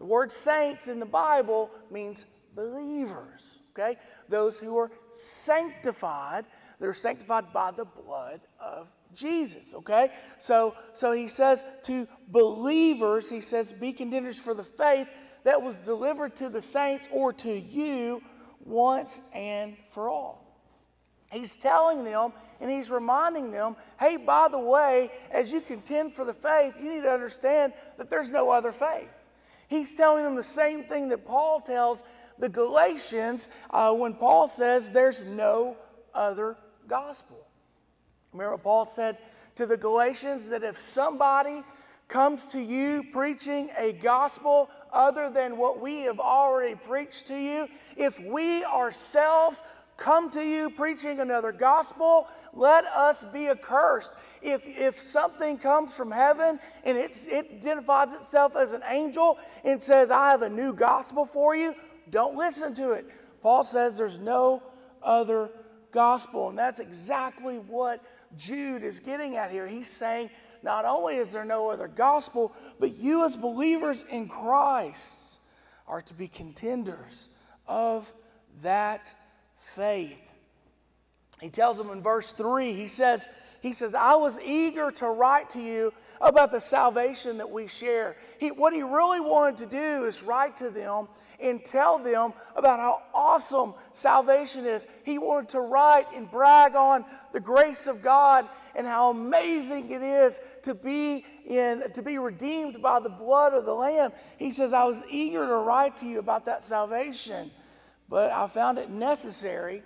The 0.00 0.06
word 0.06 0.32
saints 0.32 0.88
in 0.88 0.98
the 0.98 1.04
Bible 1.04 1.70
means 1.90 2.24
believers, 2.54 3.58
okay? 3.72 3.98
Those 4.30 4.58
who 4.58 4.78
are 4.78 4.90
sanctified, 5.12 6.46
they're 6.80 6.94
sanctified 6.94 7.52
by 7.52 7.72
the 7.72 7.84
blood 7.84 8.40
of 8.58 8.88
Jesus, 9.14 9.74
okay? 9.74 10.10
So 10.38 10.74
so 10.94 11.12
he 11.12 11.28
says 11.28 11.66
to 11.84 12.08
believers, 12.28 13.28
he 13.28 13.42
says 13.42 13.72
be 13.72 13.92
contenders 13.92 14.38
for 14.38 14.54
the 14.54 14.64
faith 14.64 15.06
that 15.44 15.60
was 15.60 15.76
delivered 15.76 16.34
to 16.36 16.48
the 16.48 16.62
saints 16.62 17.06
or 17.12 17.34
to 17.34 17.52
you 17.52 18.22
once 18.64 19.20
and 19.34 19.76
for 19.90 20.08
all. 20.08 20.64
He's 21.30 21.58
telling 21.58 22.04
them 22.04 22.32
and 22.62 22.70
he's 22.70 22.90
reminding 22.90 23.50
them 23.50 23.76
hey, 23.98 24.16
by 24.16 24.48
the 24.48 24.58
way, 24.58 25.10
as 25.30 25.52
you 25.52 25.60
contend 25.60 26.14
for 26.14 26.24
the 26.24 26.32
faith, 26.32 26.72
you 26.82 26.90
need 26.90 27.02
to 27.02 27.12
understand 27.12 27.74
that 27.98 28.08
there's 28.08 28.30
no 28.30 28.48
other 28.48 28.72
faith. 28.72 29.10
He's 29.70 29.94
telling 29.94 30.24
them 30.24 30.34
the 30.34 30.42
same 30.42 30.82
thing 30.82 31.08
that 31.10 31.24
Paul 31.24 31.60
tells 31.60 32.02
the 32.40 32.48
Galatians 32.48 33.48
uh, 33.70 33.92
when 33.92 34.14
Paul 34.14 34.48
says 34.48 34.90
there's 34.90 35.22
no 35.22 35.76
other 36.12 36.56
gospel. 36.88 37.46
Remember 38.32 38.58
Paul 38.58 38.84
said 38.84 39.18
to 39.54 39.66
the 39.66 39.76
Galatians 39.76 40.48
that 40.48 40.64
if 40.64 40.76
somebody 40.76 41.62
comes 42.08 42.46
to 42.46 42.60
you 42.60 43.04
preaching 43.12 43.70
a 43.78 43.92
gospel 43.92 44.68
other 44.92 45.30
than 45.30 45.56
what 45.56 45.80
we 45.80 46.00
have 46.00 46.18
already 46.18 46.74
preached 46.74 47.28
to 47.28 47.36
you, 47.36 47.68
if 47.96 48.18
we 48.18 48.64
ourselves 48.64 49.62
come 50.00 50.30
to 50.32 50.42
you 50.42 50.70
preaching 50.70 51.20
another 51.20 51.52
gospel, 51.52 52.26
let 52.52 52.84
us 52.86 53.22
be 53.32 53.48
accursed. 53.48 54.12
If, 54.42 54.62
if 54.64 55.02
something 55.02 55.58
comes 55.58 55.92
from 55.92 56.10
heaven 56.10 56.58
and 56.82 56.96
it 56.96 57.16
identifies 57.30 58.14
itself 58.14 58.56
as 58.56 58.72
an 58.72 58.82
angel 58.88 59.38
and 59.62 59.80
says, 59.80 60.10
I 60.10 60.30
have 60.30 60.42
a 60.42 60.48
new 60.48 60.72
gospel 60.72 61.26
for 61.26 61.54
you, 61.54 61.74
don't 62.10 62.36
listen 62.36 62.74
to 62.76 62.92
it. 62.92 63.06
Paul 63.42 63.62
says 63.62 63.96
there's 63.96 64.18
no 64.18 64.62
other 65.02 65.50
gospel. 65.92 66.48
And 66.48 66.58
that's 66.58 66.80
exactly 66.80 67.58
what 67.58 68.02
Jude 68.36 68.82
is 68.82 68.98
getting 68.98 69.36
at 69.36 69.50
here. 69.50 69.66
He's 69.66 69.88
saying, 69.88 70.30
not 70.62 70.84
only 70.84 71.16
is 71.16 71.28
there 71.30 71.44
no 71.44 71.68
other 71.70 71.88
gospel, 71.88 72.54
but 72.78 72.96
you 72.96 73.24
as 73.24 73.36
believers 73.36 74.04
in 74.10 74.28
Christ 74.28 75.40
are 75.86 76.02
to 76.02 76.14
be 76.14 76.28
contenders 76.28 77.28
of 77.66 78.10
that 78.62 79.14
faith. 79.74 80.18
He 81.40 81.48
tells 81.48 81.78
them 81.78 81.90
in 81.90 82.02
verse 82.02 82.32
3, 82.32 82.74
he 82.74 82.88
says, 82.88 83.26
he 83.60 83.72
says, 83.72 83.94
I 83.94 84.14
was 84.14 84.40
eager 84.40 84.90
to 84.92 85.06
write 85.06 85.50
to 85.50 85.60
you 85.60 85.92
about 86.20 86.50
the 86.50 86.60
salvation 86.60 87.38
that 87.38 87.50
we 87.50 87.66
share. 87.66 88.16
He, 88.38 88.50
what 88.50 88.72
he 88.72 88.82
really 88.82 89.20
wanted 89.20 89.58
to 89.58 89.66
do 89.66 90.04
is 90.04 90.22
write 90.22 90.56
to 90.58 90.70
them 90.70 91.08
and 91.40 91.64
tell 91.64 91.98
them 91.98 92.32
about 92.56 92.78
how 92.78 93.02
awesome 93.14 93.74
salvation 93.92 94.66
is. 94.66 94.86
He 95.04 95.18
wanted 95.18 95.50
to 95.50 95.60
write 95.60 96.06
and 96.14 96.30
brag 96.30 96.74
on 96.74 97.04
the 97.32 97.40
grace 97.40 97.86
of 97.86 98.02
God 98.02 98.46
and 98.74 98.86
how 98.86 99.10
amazing 99.10 99.90
it 99.90 100.02
is 100.02 100.40
to 100.62 100.74
be 100.74 101.24
in 101.46 101.82
to 101.94 102.02
be 102.02 102.18
redeemed 102.18 102.80
by 102.80 103.00
the 103.00 103.08
blood 103.08 103.54
of 103.54 103.64
the 103.64 103.74
lamb. 103.74 104.12
He 104.38 104.52
says, 104.52 104.72
"I 104.72 104.84
was 104.84 105.02
eager 105.08 105.46
to 105.46 105.56
write 105.56 105.96
to 105.98 106.06
you 106.06 106.18
about 106.18 106.44
that 106.44 106.62
salvation, 106.62 107.50
but 108.10 108.30
I 108.30 108.46
found 108.48 108.76
it 108.76 108.90
necessary 108.90 109.82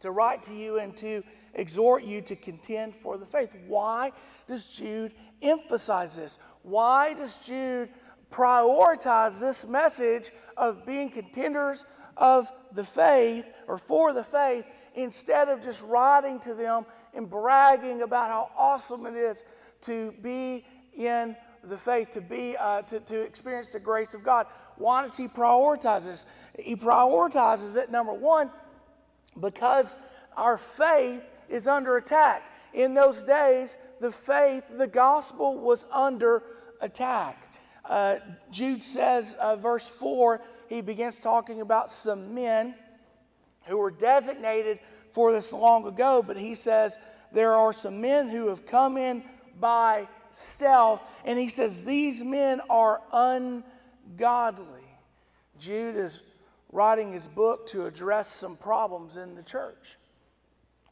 to 0.00 0.10
write 0.10 0.42
to 0.42 0.54
you 0.54 0.78
and 0.78 0.94
to 0.98 1.22
exhort 1.54 2.04
you 2.04 2.20
to 2.20 2.36
contend 2.36 2.94
for 2.94 3.16
the 3.16 3.24
faith." 3.24 3.50
Why 3.66 4.12
does 4.46 4.66
Jude 4.66 5.14
emphasize 5.40 6.16
this? 6.16 6.38
Why 6.62 7.14
does 7.14 7.36
Jude 7.36 7.88
prioritize 8.30 9.38
this 9.38 9.66
message 9.66 10.32
of 10.56 10.84
being 10.84 11.08
contenders 11.08 11.86
of 12.16 12.50
the 12.72 12.84
faith 12.84 13.46
or 13.68 13.78
for 13.78 14.12
the 14.12 14.24
faith 14.24 14.66
instead 14.94 15.48
of 15.48 15.62
just 15.62 15.82
writing 15.82 16.40
to 16.40 16.54
them 16.54 16.84
and 17.14 17.30
bragging 17.30 18.02
about 18.02 18.28
how 18.28 18.50
awesome 18.56 19.06
it 19.06 19.14
is 19.14 19.44
to 19.82 20.12
be 20.20 20.64
in 20.96 21.36
the 21.62 21.76
faith, 21.76 22.12
to 22.12 22.20
be 22.20 22.56
uh, 22.56 22.82
to, 22.82 23.00
to 23.00 23.20
experience 23.20 23.70
the 23.70 23.80
grace 23.80 24.14
of 24.14 24.22
God. 24.22 24.46
Why 24.76 25.02
does 25.02 25.16
he 25.16 25.28
prioritize 25.28 26.04
this? 26.04 26.26
He 26.58 26.76
prioritizes 26.76 27.76
it 27.76 27.90
number 27.90 28.12
one 28.12 28.50
because 29.40 29.94
our 30.36 30.58
faith 30.58 31.22
is 31.48 31.66
under 31.66 31.96
attack. 31.96 32.42
In 32.72 32.94
those 32.94 33.22
days, 33.22 33.76
the 34.00 34.10
faith, 34.10 34.70
the 34.76 34.86
gospel 34.86 35.58
was 35.58 35.86
under 35.92 36.42
attack. 36.80 37.40
Uh, 37.84 38.16
Jude 38.50 38.82
says, 38.82 39.34
uh, 39.34 39.56
verse 39.56 39.86
4, 39.86 40.40
he 40.68 40.80
begins 40.80 41.20
talking 41.20 41.60
about 41.60 41.90
some 41.90 42.34
men 42.34 42.74
who 43.64 43.78
were 43.78 43.90
designated 43.90 44.78
for 45.12 45.32
this 45.32 45.52
long 45.52 45.86
ago, 45.86 46.22
but 46.26 46.36
he 46.36 46.54
says 46.54 46.98
there 47.32 47.54
are 47.54 47.72
some 47.72 48.00
men 48.00 48.28
who 48.28 48.48
have 48.48 48.66
come 48.66 48.96
in 48.96 49.22
by 49.60 50.08
stealth, 50.32 51.00
and 51.24 51.38
he 51.38 51.48
says 51.48 51.84
these 51.84 52.22
men 52.22 52.60
are 52.68 53.00
ungodly. 53.12 54.64
Jude 55.58 55.96
is 55.96 56.22
writing 56.74 57.12
his 57.12 57.28
book 57.28 57.68
to 57.68 57.86
address 57.86 58.28
some 58.28 58.56
problems 58.56 59.16
in 59.16 59.36
the 59.36 59.42
church. 59.42 59.96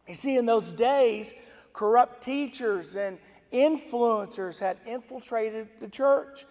You 0.09 0.15
see, 0.15 0.37
in 0.37 0.47
those 0.47 0.73
days, 0.73 1.35
corrupt 1.73 2.23
teachers 2.23 2.95
and 2.95 3.19
influencers 3.53 4.61
had 4.61 4.79
infiltrated 4.87 5.69
the 5.81 5.89
church. 5.89 6.47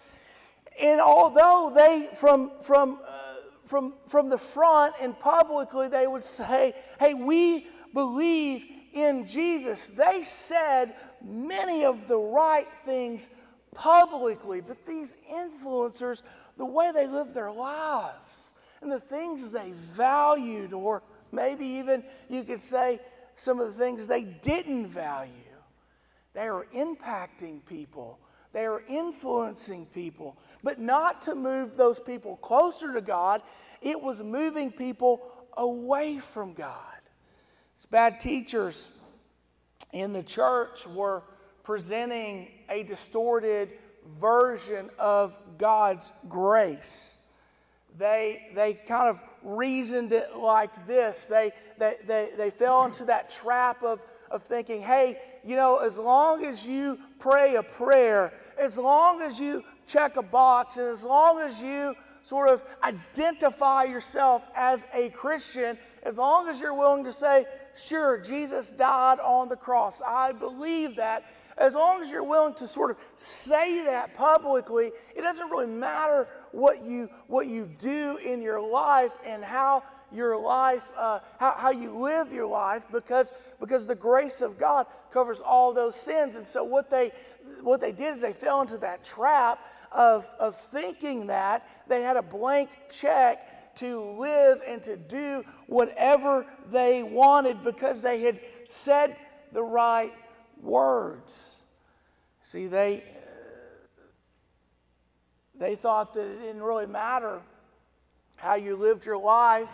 And 0.80 1.00
although 1.00 1.72
they, 1.74 2.10
from, 2.14 2.52
from, 2.60 2.98
uh, 3.02 3.34
from, 3.64 3.94
from 4.06 4.28
the 4.28 4.38
front 4.38 4.94
and 5.00 5.18
publicly, 5.18 5.88
they 5.88 6.06
would 6.06 6.24
say, 6.24 6.74
hey, 7.00 7.14
we 7.14 7.68
believe 7.94 8.64
in 8.92 9.26
Jesus, 9.26 9.86
they 9.86 10.22
said 10.22 10.94
many 11.24 11.86
of 11.86 12.06
the 12.06 12.18
right 12.18 12.68
things 12.84 13.30
publicly. 13.74 14.60
But 14.60 14.86
these 14.86 15.16
influencers, 15.32 16.20
the 16.58 16.66
way 16.66 16.92
they 16.92 17.06
lived 17.06 17.32
their 17.32 17.50
lives 17.50 18.31
and 18.82 18.92
the 18.92 19.00
things 19.00 19.50
they 19.50 19.72
valued, 19.92 20.72
or 20.72 21.02
maybe 21.30 21.64
even 21.64 22.04
you 22.28 22.44
could 22.44 22.62
say 22.62 23.00
some 23.36 23.60
of 23.60 23.68
the 23.68 23.84
things 23.84 24.06
they 24.06 24.24
didn't 24.24 24.88
value, 24.88 25.32
they 26.34 26.48
are 26.48 26.66
impacting 26.74 27.64
people 27.64 28.18
they 28.52 28.66
are 28.66 28.82
influencing 28.88 29.86
people, 29.86 30.36
but 30.62 30.78
not 30.78 31.22
to 31.22 31.34
move 31.34 31.76
those 31.76 31.98
people 31.98 32.36
closer 32.36 32.92
to 32.92 33.00
God. 33.00 33.42
It 33.80 34.00
was 34.00 34.22
moving 34.22 34.70
people 34.70 35.22
away 35.56 36.18
from 36.18 36.52
God. 36.52 36.76
It's 37.76 37.86
bad 37.86 38.20
teachers 38.20 38.90
in 39.92 40.12
the 40.12 40.22
church 40.22 40.86
were 40.86 41.22
presenting 41.62 42.48
a 42.68 42.82
distorted 42.82 43.70
version 44.20 44.90
of 44.98 45.34
God's 45.56 46.12
grace. 46.28 47.16
They, 47.98 48.48
they 48.54 48.74
kind 48.74 49.08
of 49.08 49.20
reasoned 49.42 50.12
it 50.12 50.36
like 50.36 50.86
this. 50.86 51.26
They, 51.26 51.52
they, 51.78 51.96
they, 52.06 52.30
they 52.36 52.50
fell 52.50 52.84
into 52.84 53.04
that 53.06 53.30
trap 53.30 53.82
of, 53.82 54.00
of 54.30 54.42
thinking, 54.44 54.82
hey, 54.82 55.18
you 55.44 55.56
know, 55.56 55.78
as 55.78 55.98
long 55.98 56.44
as 56.44 56.66
you 56.66 56.98
pray 57.18 57.56
a 57.56 57.62
prayer, 57.62 58.32
as 58.58 58.78
long 58.78 59.20
as 59.20 59.40
you 59.40 59.64
check 59.86 60.16
a 60.16 60.22
box 60.22 60.76
and 60.76 60.86
as 60.86 61.02
long 61.02 61.40
as 61.40 61.60
you 61.60 61.94
sort 62.22 62.48
of 62.48 62.62
identify 62.84 63.84
yourself 63.84 64.42
as 64.54 64.86
a 64.94 65.10
Christian, 65.10 65.76
as 66.04 66.18
long 66.18 66.48
as 66.48 66.60
you're 66.60 66.74
willing 66.74 67.04
to 67.04 67.12
say, 67.12 67.46
sure, 67.76 68.18
Jesus 68.18 68.70
died 68.70 69.18
on 69.20 69.48
the 69.48 69.56
cross, 69.56 70.00
I 70.06 70.32
believe 70.32 70.96
that, 70.96 71.24
as 71.58 71.74
long 71.74 72.00
as 72.00 72.10
you're 72.10 72.24
willing 72.24 72.54
to 72.54 72.66
sort 72.66 72.90
of 72.90 72.96
say 73.16 73.84
that 73.84 74.16
publicly, 74.16 74.90
it 75.14 75.20
doesn't 75.20 75.50
really 75.50 75.66
matter 75.66 76.28
what 76.52 76.84
you, 76.84 77.08
what 77.26 77.46
you 77.46 77.68
do 77.80 78.18
in 78.18 78.40
your 78.40 78.60
life 78.60 79.12
and 79.26 79.42
how 79.42 79.82
your 80.12 80.36
life, 80.36 80.84
uh, 80.96 81.20
how, 81.38 81.54
how 81.56 81.70
you 81.70 81.98
live 81.98 82.32
your 82.32 82.46
life, 82.46 82.82
because, 82.92 83.32
because 83.60 83.86
the 83.86 83.94
grace 83.94 84.42
of 84.42 84.58
God 84.58 84.86
covers 85.12 85.40
all 85.40 85.72
those 85.72 85.96
sins. 85.96 86.36
And 86.36 86.46
so 86.46 86.62
what 86.62 86.90
they, 86.90 87.12
what 87.62 87.80
they 87.80 87.92
did 87.92 88.14
is 88.14 88.20
they 88.20 88.32
fell 88.32 88.60
into 88.60 88.76
that 88.78 89.02
trap 89.02 89.58
of, 89.90 90.26
of 90.38 90.56
thinking 90.56 91.26
that 91.26 91.66
they 91.88 92.02
had 92.02 92.16
a 92.16 92.22
blank 92.22 92.70
check 92.90 93.74
to 93.76 94.00
live 94.18 94.60
and 94.66 94.82
to 94.84 94.96
do 94.96 95.44
whatever 95.66 96.46
they 96.70 97.02
wanted 97.02 97.64
because 97.64 98.02
they 98.02 98.20
had 98.20 98.38
said 98.64 99.16
the 99.52 99.62
right 99.62 100.12
words. 100.60 101.56
See, 102.42 102.66
they, 102.66 103.02
they 105.62 105.76
thought 105.76 106.12
that 106.14 106.24
it 106.24 106.40
didn't 106.40 106.62
really 106.62 106.86
matter 106.86 107.40
how 108.34 108.56
you 108.56 108.74
lived 108.74 109.06
your 109.06 109.16
life. 109.16 109.70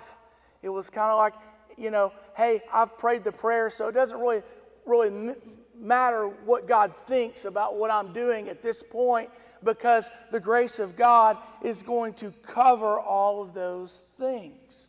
It 0.63 0.69
was 0.69 0.91
kind 0.91 1.11
of 1.11 1.17
like, 1.17 1.33
you 1.79 1.91
know, 1.91 2.13
hey, 2.37 2.61
I've 2.71 2.99
prayed 2.99 3.25
the 3.25 3.33
prayer, 3.33 3.71
so 3.71 3.89
it 3.89 3.93
doesn't 3.93 4.21
really, 4.21 4.43
really 4.85 5.35
matter 5.75 6.27
what 6.45 6.69
God 6.69 6.93
thinks 7.07 7.47
about 7.47 7.77
what 7.77 7.91
I'm 7.91 8.13
doing 8.13 8.51
at 8.51 8.63
this 8.63 8.83
point 8.83 9.31
because 9.65 10.11
the 10.31 10.39
grace 10.39 10.79
of 10.79 10.95
God 10.95 11.39
is 11.63 11.83
going 11.83 12.13
to 12.15 12.35
cover 12.43 13.01
all 13.01 13.41
of 13.41 13.55
those 13.55 14.05
things. 14.19 14.89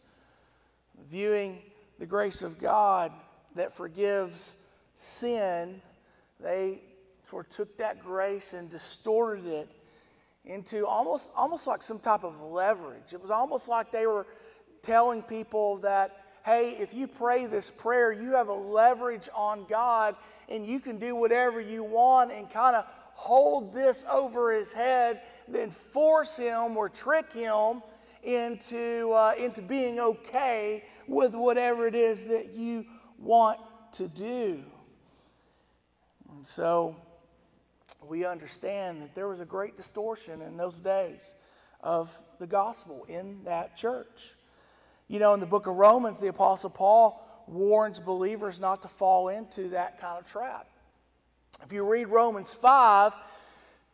Viewing 1.10 1.60
the 1.98 2.06
grace 2.06 2.42
of 2.42 2.60
God 2.60 3.14
that 3.56 3.74
forgives 3.74 4.58
sin, 4.96 5.82
they 6.42 6.82
sort 7.30 7.48
of 7.48 7.56
took 7.56 7.78
that 7.78 8.04
grace 8.04 8.52
and 8.52 8.70
distorted 8.70 9.46
it 9.46 9.70
into 10.50 10.88
almost, 10.88 11.32
almost 11.36 11.68
like 11.68 11.84
some 11.84 12.00
type 12.00 12.24
of 12.24 12.42
leverage. 12.42 13.14
It 13.14 13.22
was 13.22 13.30
almost 13.30 13.68
like 13.68 13.92
they 13.92 14.08
were 14.08 14.26
telling 14.82 15.22
people 15.22 15.78
that, 15.78 16.26
hey, 16.44 16.76
if 16.80 16.94
you 16.94 17.08
pray 17.08 17.46
this 17.46 17.70
prayer, 17.70 18.12
you 18.12 18.32
have 18.32 18.48
a 18.48 18.54
leverage 18.54 19.30
on 19.36 19.66
God 19.70 20.16
and 20.50 20.66
you 20.66 20.80
can 20.80 20.98
do 20.98 21.16
whatever 21.16 21.62
you 21.62 21.84
want 21.84 22.32
and 22.32 22.50
kind 22.50 22.76
of 22.76 22.86
hold 23.14 23.74
this 23.74 24.04
over 24.12 24.52
his 24.52 24.74
head, 24.74 25.22
then 25.48 25.70
force 25.70 26.36
him 26.36 26.76
or 26.76 26.90
trick 26.90 27.32
him 27.32 27.84
into, 28.24 29.12
uh, 29.12 29.34
into 29.38 29.62
being 29.62 30.00
okay 30.00 30.84
with 31.08 31.36
whatever 31.36 31.86
it 31.86 31.96
is 31.96 32.28
that 32.28 32.54
you 32.56 32.86
want 33.20 33.60
to 33.92 34.08
do. 34.08 34.64
And 36.32 36.48
so 36.48 36.96
we 38.10 38.26
understand 38.26 39.04
that 39.04 39.14
there 39.14 39.28
was 39.28 39.40
a 39.40 39.46
great 39.46 39.78
distortion 39.78 40.42
in 40.42 40.58
those 40.58 40.80
days 40.82 41.36
of 41.82 42.10
the 42.40 42.48
gospel 42.48 43.06
in 43.08 43.44
that 43.46 43.78
church. 43.78 44.36
You 45.08 45.20
know, 45.20 45.34
in 45.34 45.40
the 45.40 45.46
book 45.46 45.68
of 45.68 45.76
Romans, 45.76 46.18
the 46.18 46.28
Apostle 46.28 46.72
Paul 46.72 47.24
warns 47.48 48.00
believers 48.00 48.60
not 48.60 48.82
to 48.82 48.88
fall 48.88 49.30
into 49.30 49.70
that 49.70 50.02
kind 50.02 50.18
of 50.18 50.26
trap. 50.26 50.68
If 51.64 51.72
you 51.72 51.84
read 51.84 52.08
Romans 52.08 52.52
5, 52.52 53.14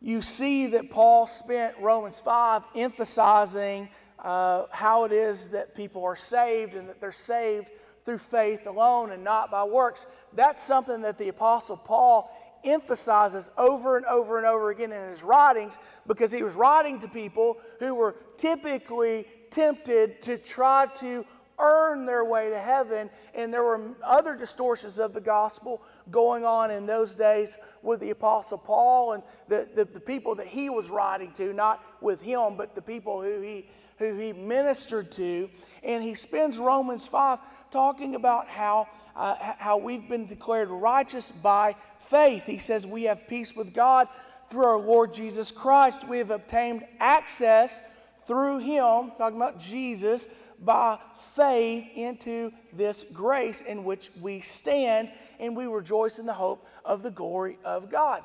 you 0.00 0.22
see 0.22 0.68
that 0.68 0.90
Paul 0.90 1.26
spent 1.26 1.74
Romans 1.78 2.18
5 2.18 2.62
emphasizing 2.74 3.88
uh, 4.18 4.64
how 4.70 5.04
it 5.04 5.12
is 5.12 5.48
that 5.48 5.74
people 5.74 6.04
are 6.04 6.16
saved 6.16 6.74
and 6.74 6.88
that 6.88 7.00
they're 7.00 7.12
saved 7.12 7.70
through 8.04 8.18
faith 8.18 8.66
alone 8.66 9.10
and 9.10 9.24
not 9.24 9.50
by 9.50 9.64
works. 9.64 10.06
That's 10.32 10.62
something 10.62 11.02
that 11.02 11.18
the 11.18 11.28
Apostle 11.28 11.76
Paul 11.76 12.30
emphasizes 12.66 13.50
over 13.56 13.96
and 13.96 14.06
over 14.06 14.38
and 14.38 14.46
over 14.46 14.70
again 14.70 14.92
in 14.92 15.08
his 15.08 15.22
writings 15.22 15.78
because 16.06 16.32
he 16.32 16.42
was 16.42 16.54
writing 16.54 16.98
to 17.00 17.08
people 17.08 17.58
who 17.78 17.94
were 17.94 18.16
typically 18.36 19.26
tempted 19.50 20.20
to 20.22 20.36
try 20.36 20.86
to 20.96 21.24
earn 21.58 22.04
their 22.04 22.24
way 22.24 22.50
to 22.50 22.58
heaven. 22.58 23.10
And 23.34 23.52
there 23.52 23.62
were 23.62 23.80
other 24.02 24.34
distortions 24.34 24.98
of 24.98 25.14
the 25.14 25.20
gospel 25.20 25.82
going 26.10 26.44
on 26.44 26.70
in 26.70 26.86
those 26.86 27.14
days 27.14 27.56
with 27.82 28.00
the 28.00 28.10
Apostle 28.10 28.58
Paul 28.58 29.12
and 29.12 29.22
the, 29.48 29.66
the, 29.74 29.84
the, 29.84 30.00
people 30.00 30.34
that 30.36 30.46
he 30.46 30.70
was 30.70 30.90
writing 30.90 31.32
to, 31.32 31.52
not 31.52 31.82
with 32.00 32.20
him, 32.20 32.56
but 32.56 32.74
the 32.74 32.82
people 32.82 33.22
who 33.22 33.40
he, 33.40 33.66
who 33.98 34.16
he 34.16 34.32
ministered 34.32 35.10
to. 35.12 35.48
And 35.82 36.02
he 36.02 36.14
spends 36.14 36.58
Romans 36.58 37.06
5 37.06 37.38
talking 37.70 38.14
about 38.14 38.48
how, 38.48 38.88
uh, 39.14 39.34
how 39.58 39.76
we've 39.76 40.08
been 40.08 40.26
declared 40.26 40.68
righteous 40.68 41.32
by 41.32 41.74
faith. 42.08 42.44
He 42.44 42.58
says, 42.58 42.86
We 42.86 43.04
have 43.04 43.28
peace 43.28 43.54
with 43.54 43.74
God 43.74 44.08
through 44.50 44.64
our 44.64 44.78
Lord 44.78 45.12
Jesus 45.12 45.50
Christ. 45.50 46.08
We 46.08 46.18
have 46.18 46.30
obtained 46.30 46.84
access 47.00 47.80
through 48.26 48.58
him, 48.58 49.12
talking 49.18 49.36
about 49.36 49.60
Jesus, 49.60 50.26
by 50.64 50.98
faith 51.34 51.86
into 51.94 52.52
this 52.72 53.04
grace 53.12 53.62
in 53.62 53.84
which 53.84 54.10
we 54.20 54.40
stand, 54.40 55.10
and 55.38 55.56
we 55.56 55.66
rejoice 55.66 56.18
in 56.18 56.26
the 56.26 56.32
hope 56.32 56.66
of 56.84 57.02
the 57.02 57.10
glory 57.10 57.58
of 57.64 57.90
God. 57.90 58.24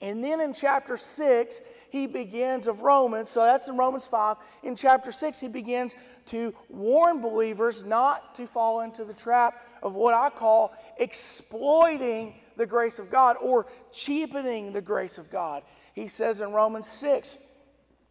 And 0.00 0.24
then 0.24 0.40
in 0.40 0.54
chapter 0.54 0.96
6, 0.96 1.60
he 1.90 2.06
begins 2.06 2.66
of 2.68 2.80
Romans, 2.80 3.28
so 3.28 3.44
that's 3.44 3.68
in 3.68 3.76
Romans 3.76 4.06
5. 4.06 4.36
In 4.62 4.76
chapter 4.76 5.12
6, 5.12 5.40
he 5.40 5.48
begins 5.48 5.96
to 6.26 6.54
warn 6.68 7.20
believers 7.20 7.84
not 7.84 8.34
to 8.36 8.46
fall 8.46 8.80
into 8.80 9.04
the 9.04 9.12
trap 9.12 9.66
of 9.82 9.94
what 9.94 10.14
I 10.14 10.30
call 10.30 10.72
exploiting 10.98 12.34
the 12.60 12.66
grace 12.66 12.98
of 12.98 13.10
God 13.10 13.36
or 13.40 13.66
cheapening 13.90 14.72
the 14.72 14.82
grace 14.82 15.16
of 15.16 15.30
God. 15.30 15.62
He 15.94 16.08
says 16.08 16.42
in 16.42 16.52
Romans 16.52 16.86
6, 16.86 17.38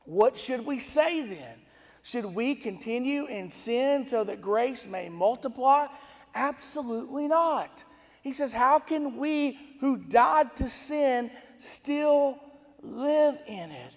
What 0.05 0.35
should 0.35 0.65
we 0.65 0.79
say 0.79 1.21
then? 1.21 1.55
Should 2.01 2.25
we 2.25 2.55
continue 2.55 3.27
in 3.27 3.51
sin 3.51 4.07
so 4.07 4.23
that 4.23 4.41
grace 4.41 4.87
may 4.87 5.07
multiply? 5.07 5.85
Absolutely 6.33 7.27
not. 7.27 7.83
He 8.23 8.31
says, 8.31 8.51
How 8.51 8.79
can 8.79 9.17
we 9.17 9.59
who 9.81 9.97
died 9.97 10.55
to 10.55 10.67
sin 10.67 11.29
still 11.59 12.39
live 12.81 13.37
in 13.47 13.69
it? 13.69 13.93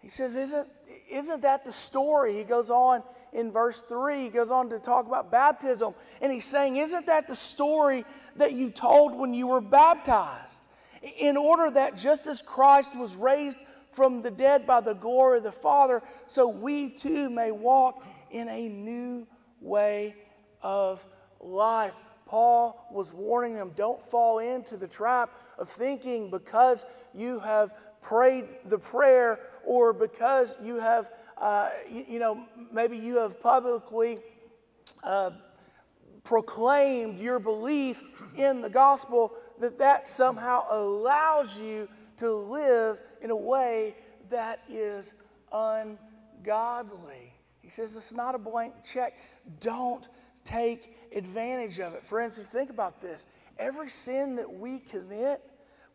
He 0.00 0.08
says, 0.08 0.34
Isn't, 0.34 0.66
isn't 1.08 1.42
that 1.42 1.64
the 1.64 1.72
story? 1.72 2.36
He 2.36 2.42
goes 2.42 2.70
on 2.70 3.04
in 3.34 3.50
verse 3.50 3.82
3, 3.82 4.22
he 4.22 4.28
goes 4.28 4.50
on 4.50 4.70
to 4.70 4.78
talk 4.78 5.06
about 5.06 5.30
baptism. 5.30 5.94
And 6.22 6.32
he's 6.32 6.46
saying, 6.46 6.76
Isn't 6.76 7.06
that 7.06 7.26
the 7.26 7.34
story 7.34 8.04
that 8.36 8.52
you 8.52 8.70
told 8.70 9.14
when 9.14 9.34
you 9.34 9.48
were 9.48 9.60
baptized? 9.60 10.62
In 11.18 11.36
order 11.36 11.70
that 11.72 11.98
just 11.98 12.26
as 12.26 12.40
Christ 12.40 12.96
was 12.96 13.16
raised 13.16 13.58
from 13.92 14.22
the 14.22 14.30
dead 14.30 14.66
by 14.66 14.80
the 14.80 14.94
glory 14.94 15.38
of 15.38 15.44
the 15.44 15.52
Father, 15.52 16.02
so 16.28 16.48
we 16.48 16.88
too 16.90 17.28
may 17.28 17.50
walk 17.50 18.04
in 18.30 18.48
a 18.48 18.68
new 18.68 19.26
way 19.60 20.14
of 20.62 21.04
life. 21.40 21.94
Paul 22.26 22.86
was 22.90 23.12
warning 23.12 23.54
them 23.54 23.72
don't 23.76 24.02
fall 24.10 24.38
into 24.38 24.76
the 24.76 24.88
trap 24.88 25.30
of 25.58 25.68
thinking 25.68 26.30
because 26.30 26.86
you 27.12 27.38
have 27.40 27.72
prayed 28.00 28.46
the 28.66 28.78
prayer 28.78 29.40
or 29.64 29.92
because 29.92 30.54
you 30.62 30.76
have, 30.76 31.10
uh, 31.38 31.70
you, 31.90 32.04
you, 32.08 32.18
know, 32.18 32.44
maybe 32.72 32.96
you 32.96 33.16
have 33.16 33.40
publicly 33.40 34.18
uh, 35.02 35.30
proclaimed 36.24 37.18
your 37.18 37.38
belief 37.38 38.00
in 38.36 38.60
the 38.60 38.68
gospel, 38.68 39.34
that 39.60 39.78
that 39.78 40.06
somehow 40.06 40.64
allows 40.70 41.58
you 41.58 41.88
to 42.16 42.32
live 42.32 42.98
in 43.20 43.30
a 43.30 43.36
way 43.36 43.94
that 44.30 44.60
is 44.68 45.14
ungodly. 45.52 47.32
He 47.60 47.70
says 47.70 47.94
it's 47.94 48.12
not 48.12 48.34
a 48.34 48.38
blank 48.38 48.74
check. 48.84 49.14
Don't 49.60 50.08
take 50.44 50.96
advantage 51.14 51.78
of 51.78 51.94
it. 51.94 52.04
Friends, 52.04 52.38
you 52.38 52.44
think 52.44 52.70
about 52.70 53.00
this. 53.00 53.26
Every 53.58 53.88
sin 53.88 54.36
that 54.36 54.52
we 54.52 54.78
commit, 54.78 55.40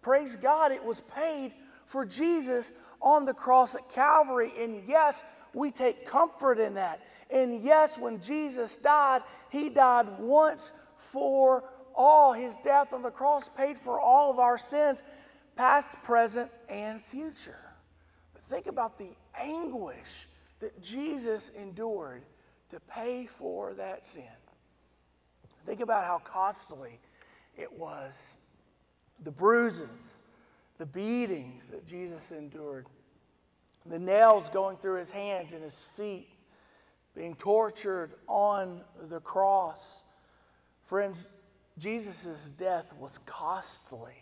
praise 0.02 0.36
God, 0.36 0.72
it 0.72 0.84
was 0.84 1.02
paid 1.02 1.54
for 1.90 2.06
Jesus 2.06 2.72
on 3.02 3.26
the 3.26 3.34
cross 3.34 3.76
at 3.76 3.90
Calvary. 3.92 4.54
And 4.58 4.84
yes, 4.88 5.24
we 5.54 5.72
take 5.72 6.06
comfort 6.06 6.60
in 6.60 6.76
that. 6.76 7.02
And 7.30 7.64
yes, 7.64 7.98
when 7.98 8.22
Jesus 8.22 8.78
died, 8.78 9.24
he 9.50 9.70
died 9.70 10.08
once 10.20 10.72
for 10.98 11.64
all. 11.96 12.32
His 12.32 12.56
death 12.64 12.94
on 12.94 13.02
the 13.02 13.10
cross 13.10 13.50
paid 13.50 13.78
for 13.78 14.00
all 14.00 14.32
of 14.32 14.40
our 14.40 14.58
sins 14.58 15.04
past, 15.56 15.92
present, 16.04 16.50
and 16.70 17.04
future. 17.04 17.60
But 18.34 18.44
think 18.44 18.68
about 18.68 18.98
the 18.98 19.10
anguish 19.38 20.28
that 20.60 20.80
Jesus 20.82 21.52
endured 21.60 22.24
to 22.70 22.80
pay 22.82 23.26
for 23.26 23.74
that 23.74 24.06
sin. 24.06 24.24
Think 25.66 25.82
about 25.82 26.06
how 26.06 26.20
costly 26.24 27.00
it 27.58 27.72
was. 27.72 28.36
The 29.24 29.32
bruises, 29.32 30.22
the 30.80 30.86
beatings 30.86 31.70
that 31.70 31.86
Jesus 31.86 32.32
endured, 32.32 32.88
the 33.86 34.00
nails 34.00 34.50
going 34.50 34.78
through 34.78 34.98
his 34.98 35.12
hands 35.12 35.54
and 35.54 35.62
his 35.62 35.78
feet 35.96 36.30
being 37.16 37.36
tortured 37.36 38.12
on 38.28 38.82
the 39.10 39.20
cross. 39.20 40.04
Friends, 40.88 41.28
Jesus' 41.78 42.52
death 42.58 42.92
was 42.98 43.20
costly. 43.26 44.16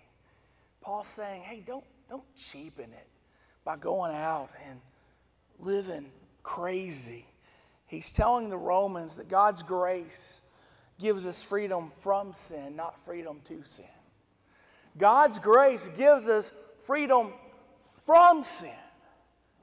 Paul's 0.81 1.07
saying, 1.07 1.43
hey, 1.43 1.63
don't, 1.65 1.83
don't 2.09 2.35
cheapen 2.35 2.85
it 2.85 3.07
by 3.63 3.77
going 3.77 4.15
out 4.15 4.49
and 4.67 4.79
living 5.59 6.07
crazy. 6.41 7.25
He's 7.85 8.11
telling 8.11 8.49
the 8.49 8.57
Romans 8.57 9.15
that 9.17 9.29
God's 9.29 9.61
grace 9.61 10.41
gives 10.99 11.27
us 11.27 11.43
freedom 11.43 11.91
from 12.01 12.33
sin, 12.33 12.75
not 12.75 12.95
freedom 13.05 13.41
to 13.45 13.63
sin. 13.63 13.85
God's 14.97 15.39
grace 15.39 15.89
gives 15.97 16.27
us 16.27 16.51
freedom 16.85 17.33
from 18.05 18.43
sin, 18.43 18.71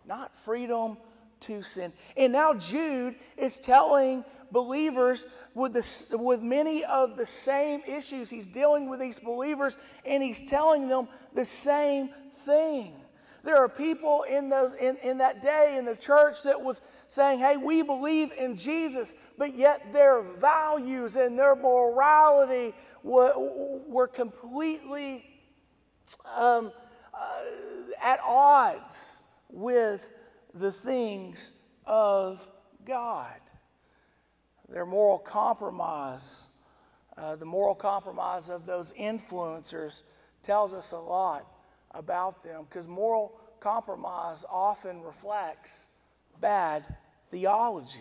not 0.07 0.37
freedom 0.45 0.97
to 1.41 1.63
sin. 1.63 1.93
And 2.17 2.33
now 2.33 2.55
Jude 2.55 3.17
is 3.37 3.59
telling 3.59 4.25
believers 4.53 5.27
with, 5.55 5.75
with 6.13 6.41
many 6.41 6.85
of 6.85 7.17
the 7.17 7.27
same 7.27 7.83
issues. 7.87 8.31
He's 8.31 8.47
dealing 8.47 8.89
with 8.89 9.01
these 9.01 9.19
believers 9.19 9.77
and 10.05 10.23
he's 10.23 10.49
telling 10.49 10.89
them 10.89 11.09
the 11.35 11.45
same 11.45 12.11
thing. 12.45 12.95
There 13.43 13.59
are 13.59 13.69
people 13.69 14.23
in, 14.23 14.49
those, 14.49 14.73
in, 14.75 14.97
in 15.03 15.19
that 15.19 15.43
day 15.43 15.77
in 15.77 15.85
the 15.85 15.97
church 15.97 16.43
that 16.45 16.63
was 16.63 16.81
saying, 17.09 17.41
hey, 17.41 17.59
we 17.59 17.83
believe 17.83 18.33
in 18.33 18.57
Jesus, 18.57 19.15
but 19.37 19.55
yet 19.55 19.93
their 19.93 20.23
values 20.23 21.17
and 21.17 21.39
their 21.39 21.55
morality 21.55 22.75
were, 23.05 24.09
completely 24.09 25.25
um, 26.35 26.73
uh, 27.13 27.19
at 28.03 28.19
odds 28.25 29.21
with 29.51 30.09
the 30.55 30.73
things 30.73 31.53
of 31.87 32.47
God. 32.85 33.41
Their 34.69 34.87
moral 34.87 35.19
compromise, 35.19 36.45
uh, 37.17 37.37
the 37.37 37.45
moral 37.45 37.75
compromise 37.75 38.49
of 38.49 38.67
those 38.67 38.93
influencers, 38.93 40.03
tells 40.43 40.73
us 40.73 40.93
a 40.93 40.99
lot 40.99 41.47
about 41.93 42.43
them 42.43 42.65
because 42.69 42.89
moral 42.89 43.39
compromise 43.61 44.45
often 44.51 45.03
reflects 45.03 45.87
bad 46.41 46.85
theology. 47.31 48.01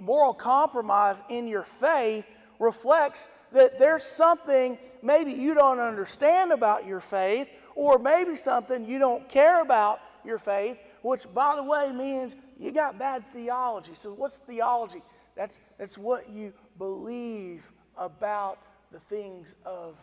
Moral 0.00 0.34
compromise 0.34 1.22
in 1.30 1.48
your 1.48 1.62
faith 1.62 2.26
reflects 2.62 3.28
that 3.50 3.78
there's 3.78 4.04
something 4.04 4.78
maybe 5.02 5.32
you 5.32 5.52
don't 5.52 5.80
understand 5.80 6.52
about 6.52 6.86
your 6.86 7.00
faith, 7.00 7.48
or 7.74 7.98
maybe 7.98 8.36
something 8.36 8.86
you 8.86 8.98
don't 8.98 9.28
care 9.28 9.60
about 9.62 10.00
your 10.24 10.38
faith, 10.38 10.78
which, 11.02 11.26
by 11.34 11.56
the 11.56 11.62
way, 11.62 11.92
means 11.92 12.36
you 12.58 12.70
got 12.70 12.98
bad 12.98 13.24
theology. 13.32 13.94
So, 13.94 14.12
what's 14.12 14.38
theology? 14.38 15.02
That's, 15.34 15.60
that's 15.78 15.98
what 15.98 16.30
you 16.30 16.52
believe 16.78 17.64
about 17.96 18.58
the 18.92 19.00
things 19.00 19.56
of 19.64 19.96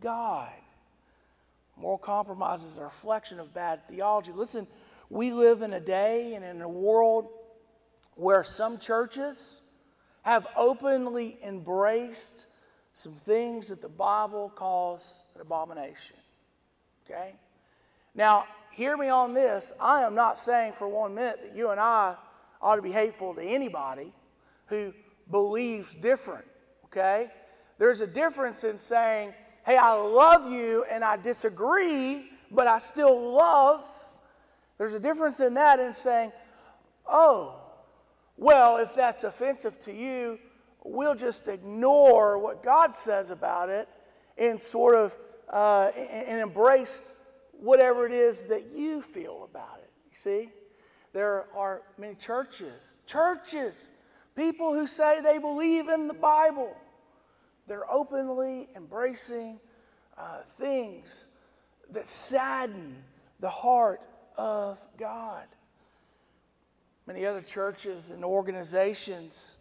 God. 0.00 0.48
Moral 1.76 1.98
compromise 1.98 2.64
is 2.64 2.78
a 2.78 2.84
reflection 2.84 3.38
of 3.38 3.52
bad 3.52 3.86
theology. 3.88 4.32
Listen, 4.32 4.66
we 5.10 5.32
live 5.32 5.60
in 5.60 5.74
a 5.74 5.80
day 5.80 6.34
and 6.34 6.44
in 6.44 6.62
a 6.62 6.68
world 6.68 7.28
where 8.14 8.42
some 8.42 8.78
churches 8.78 9.60
have 10.26 10.48
openly 10.56 11.38
embraced 11.44 12.46
some 12.94 13.12
things 13.12 13.68
that 13.68 13.80
the 13.80 13.88
Bible 13.88 14.52
calls 14.56 15.22
an 15.36 15.40
abomination. 15.40 16.16
Okay? 17.04 17.32
Now, 18.12 18.44
hear 18.72 18.96
me 18.96 19.08
on 19.08 19.34
this. 19.34 19.72
I 19.78 20.02
am 20.02 20.16
not 20.16 20.36
saying 20.36 20.72
for 20.72 20.88
one 20.88 21.14
minute 21.14 21.38
that 21.42 21.56
you 21.56 21.70
and 21.70 21.78
I 21.78 22.16
ought 22.60 22.74
to 22.74 22.82
be 22.82 22.90
hateful 22.90 23.34
to 23.34 23.40
anybody 23.40 24.12
who 24.66 24.92
believes 25.30 25.94
different. 25.94 26.44
Okay? 26.86 27.30
There's 27.78 28.00
a 28.00 28.06
difference 28.06 28.64
in 28.64 28.80
saying, 28.80 29.32
hey, 29.64 29.76
I 29.76 29.92
love 29.92 30.50
you 30.50 30.84
and 30.90 31.04
I 31.04 31.18
disagree, 31.18 32.30
but 32.50 32.66
I 32.66 32.78
still 32.78 33.30
love. 33.32 33.84
There's 34.76 34.94
a 34.94 35.00
difference 35.00 35.38
in 35.38 35.54
that 35.54 35.78
in 35.78 35.92
saying, 35.92 36.32
oh, 37.06 37.60
well, 38.36 38.76
if 38.78 38.94
that's 38.94 39.24
offensive 39.24 39.80
to 39.84 39.92
you, 39.92 40.38
we'll 40.84 41.14
just 41.14 41.48
ignore 41.48 42.38
what 42.38 42.62
God 42.62 42.94
says 42.94 43.30
about 43.30 43.68
it 43.68 43.88
and 44.38 44.62
sort 44.62 44.94
of 44.94 45.16
uh, 45.52 45.90
and 45.96 46.40
embrace 46.40 47.00
whatever 47.52 48.06
it 48.06 48.12
is 48.12 48.44
that 48.44 48.72
you 48.74 49.00
feel 49.00 49.48
about 49.50 49.78
it. 49.78 49.90
You 50.10 50.16
see, 50.16 50.50
there 51.12 51.46
are 51.54 51.82
many 51.98 52.14
churches, 52.14 52.98
churches, 53.06 53.88
people 54.34 54.74
who 54.74 54.86
say 54.86 55.20
they 55.20 55.38
believe 55.38 55.88
in 55.88 56.08
the 56.08 56.14
Bible 56.14 56.76
they're 57.66 57.90
openly 57.90 58.68
embracing 58.76 59.58
uh, 60.16 60.42
things 60.58 61.26
that 61.90 62.06
sadden 62.06 62.96
the 63.40 63.48
heart 63.48 64.00
of 64.36 64.78
God. 64.96 65.44
Many 67.06 67.24
other 67.24 67.40
churches 67.40 68.10
and 68.10 68.24
organizations, 68.24 69.58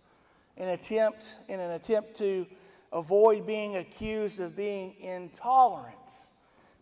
in 0.58 0.70
attempt 0.70 1.26
in 1.48 1.60
an 1.60 1.72
attempt 1.72 2.16
to 2.16 2.46
avoid 2.92 3.46
being 3.46 3.78
accused 3.78 4.40
of 4.40 4.56
being 4.56 4.96
intolerant, 5.00 5.96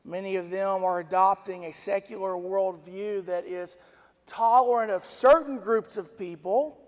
many 0.05 0.35
of 0.37 0.49
them 0.49 0.83
are 0.83 0.99
adopting 0.99 1.65
a 1.65 1.73
secular 1.73 2.33
worldview 2.33 3.25
that 3.25 3.45
is 3.45 3.77
tolerant 4.25 4.91
of 4.91 5.03
certain 5.03 5.57
groups 5.57 5.97
of 5.97 6.17
people 6.17 6.79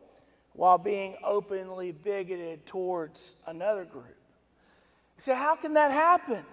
while 0.54 0.78
being 0.78 1.18
openly 1.24 1.92
bigoted 1.92 2.66
towards 2.66 3.36
another 3.48 3.84
group. 3.84 4.16
Say, 5.18 5.36
how 5.36 5.56
can 5.56 5.74
that 5.74 5.92
happen? 5.92 6.44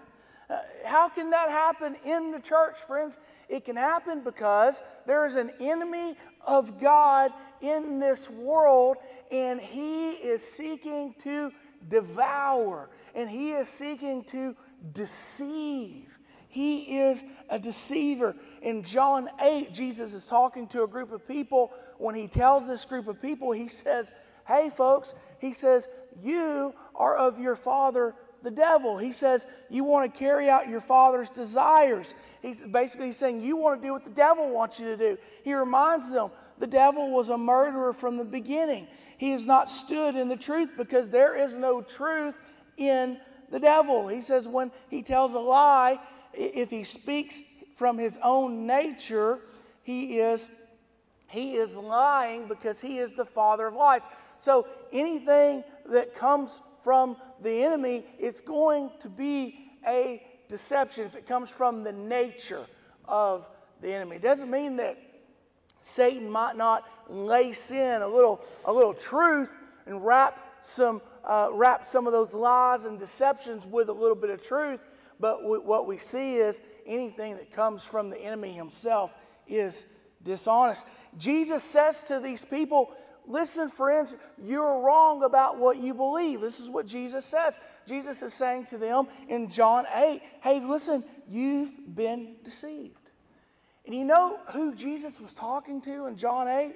Uh, 0.50 0.58
how 0.84 1.08
can 1.08 1.30
that 1.30 1.50
happen 1.50 1.96
in 2.04 2.30
the 2.32 2.40
church, 2.40 2.78
friends? 2.78 3.18
It 3.48 3.64
can 3.64 3.76
happen 3.76 4.22
because 4.22 4.82
there 5.06 5.24
is 5.24 5.36
an 5.36 5.50
enemy 5.60 6.16
of 6.46 6.80
God 6.80 7.32
in 7.60 7.98
this 7.98 8.28
world, 8.28 8.96
and 9.30 9.60
he 9.60 10.10
is 10.10 10.42
seeking 10.42 11.14
to 11.20 11.52
devour, 11.88 12.90
and 13.14 13.28
he 13.28 13.52
is 13.52 13.68
seeking 13.68 14.24
to 14.24 14.56
deceive. 14.92 16.08
He 16.48 16.98
is 16.98 17.24
a 17.48 17.58
deceiver. 17.58 18.36
In 18.60 18.82
John 18.82 19.30
8, 19.40 19.72
Jesus 19.72 20.12
is 20.12 20.26
talking 20.26 20.66
to 20.68 20.82
a 20.82 20.86
group 20.86 21.10
of 21.10 21.26
people. 21.26 21.72
When 21.96 22.14
he 22.14 22.28
tells 22.28 22.68
this 22.68 22.84
group 22.84 23.08
of 23.08 23.22
people, 23.22 23.52
he 23.52 23.68
says, 23.68 24.12
Hey, 24.46 24.70
folks, 24.70 25.14
he 25.38 25.54
says, 25.54 25.88
You 26.20 26.74
are 26.94 27.16
of 27.16 27.38
your 27.38 27.56
father 27.56 28.14
the 28.42 28.50
devil. 28.50 28.98
He 28.98 29.12
says, 29.12 29.46
You 29.70 29.84
want 29.84 30.12
to 30.12 30.18
carry 30.18 30.50
out 30.50 30.68
your 30.68 30.80
father's 30.80 31.30
desires. 31.30 32.14
He's 32.42 32.60
basically 32.60 33.12
saying, 33.12 33.40
You 33.40 33.56
want 33.56 33.80
to 33.80 33.86
do 33.86 33.92
what 33.92 34.04
the 34.04 34.10
devil 34.10 34.50
wants 34.50 34.80
you 34.80 34.86
to 34.86 34.96
do. 34.96 35.18
He 35.44 35.54
reminds 35.54 36.10
them, 36.10 36.30
The 36.58 36.66
devil 36.66 37.10
was 37.10 37.28
a 37.28 37.38
murderer 37.38 37.92
from 37.92 38.16
the 38.16 38.24
beginning. 38.24 38.88
He 39.16 39.30
has 39.30 39.46
not 39.46 39.68
stood 39.68 40.16
in 40.16 40.28
the 40.28 40.36
truth 40.36 40.70
because 40.76 41.08
there 41.08 41.36
is 41.36 41.54
no 41.54 41.80
truth 41.80 42.34
in 42.76 43.18
the 43.50 43.60
devil. 43.60 44.08
He 44.08 44.20
says, 44.20 44.48
When 44.48 44.72
he 44.90 45.02
tells 45.02 45.34
a 45.34 45.38
lie, 45.38 46.00
if 46.34 46.68
he 46.68 46.82
speaks 46.82 47.40
from 47.76 47.96
his 47.96 48.18
own 48.22 48.66
nature, 48.66 49.38
he 49.84 50.18
is. 50.18 50.50
He 51.28 51.54
is 51.54 51.78
lying 51.78 52.46
because 52.46 52.78
he 52.78 52.98
is 52.98 53.14
the 53.14 53.24
father 53.24 53.68
of 53.68 53.74
lies. 53.74 54.06
So 54.38 54.66
anything 54.92 55.64
that 55.86 56.14
comes 56.14 56.60
from 56.84 57.16
the 57.40 57.64
enemy, 57.64 58.04
it's 58.18 58.42
going 58.42 58.90
to 59.00 59.08
be 59.08 59.70
a 59.86 60.22
deception 60.52 61.06
if 61.06 61.16
it 61.16 61.26
comes 61.26 61.48
from 61.48 61.82
the 61.82 61.92
nature 61.92 62.66
of 63.06 63.48
the 63.80 63.90
enemy. 63.90 64.16
It 64.16 64.22
doesn't 64.22 64.50
mean 64.50 64.76
that 64.76 64.98
Satan 65.80 66.30
might 66.30 66.58
not 66.58 66.84
lace 67.08 67.70
in 67.70 68.02
a 68.02 68.06
little, 68.06 68.44
a 68.66 68.72
little 68.72 68.92
truth 68.92 69.50
and 69.86 70.04
wrap 70.04 70.38
some, 70.60 71.00
uh, 71.24 71.48
wrap 71.52 71.86
some 71.86 72.06
of 72.06 72.12
those 72.12 72.34
lies 72.34 72.84
and 72.84 72.98
deceptions 72.98 73.64
with 73.64 73.88
a 73.88 73.92
little 73.92 74.14
bit 74.14 74.28
of 74.28 74.46
truth. 74.46 74.82
But 75.18 75.42
what 75.42 75.86
we 75.86 75.96
see 75.96 76.36
is 76.36 76.60
anything 76.86 77.36
that 77.36 77.50
comes 77.50 77.82
from 77.82 78.10
the 78.10 78.18
enemy 78.18 78.52
himself 78.52 79.10
is 79.48 79.86
dishonest. 80.22 80.86
Jesus 81.16 81.64
says 81.64 82.02
to 82.08 82.20
these 82.20 82.44
people, 82.44 82.92
Listen, 83.26 83.68
friends, 83.68 84.16
you're 84.42 84.80
wrong 84.80 85.22
about 85.22 85.58
what 85.58 85.78
you 85.78 85.94
believe. 85.94 86.40
This 86.40 86.58
is 86.58 86.68
what 86.68 86.86
Jesus 86.86 87.24
says. 87.24 87.58
Jesus 87.86 88.22
is 88.22 88.34
saying 88.34 88.66
to 88.66 88.78
them 88.78 89.06
in 89.28 89.48
John 89.48 89.86
8, 89.94 90.20
hey, 90.42 90.60
listen, 90.60 91.04
you've 91.28 91.72
been 91.94 92.34
deceived. 92.44 92.98
And 93.86 93.94
you 93.94 94.04
know 94.04 94.38
who 94.52 94.74
Jesus 94.74 95.20
was 95.20 95.34
talking 95.34 95.80
to 95.82 96.06
in 96.06 96.16
John 96.16 96.48
8? 96.48 96.74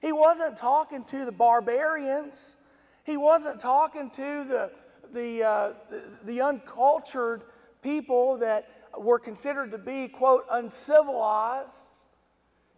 He 0.00 0.12
wasn't 0.12 0.56
talking 0.56 1.04
to 1.04 1.24
the 1.24 1.32
barbarians. 1.32 2.56
He 3.04 3.16
wasn't 3.16 3.60
talking 3.60 4.10
to 4.10 4.44
the, 4.44 4.72
the, 5.12 5.42
uh, 5.42 5.72
the, 5.88 6.02
the 6.24 6.40
uncultured 6.40 7.42
people 7.82 8.38
that 8.38 8.68
were 8.98 9.18
considered 9.18 9.70
to 9.70 9.78
be, 9.78 10.08
quote, 10.08 10.44
uncivilized. 10.50 11.70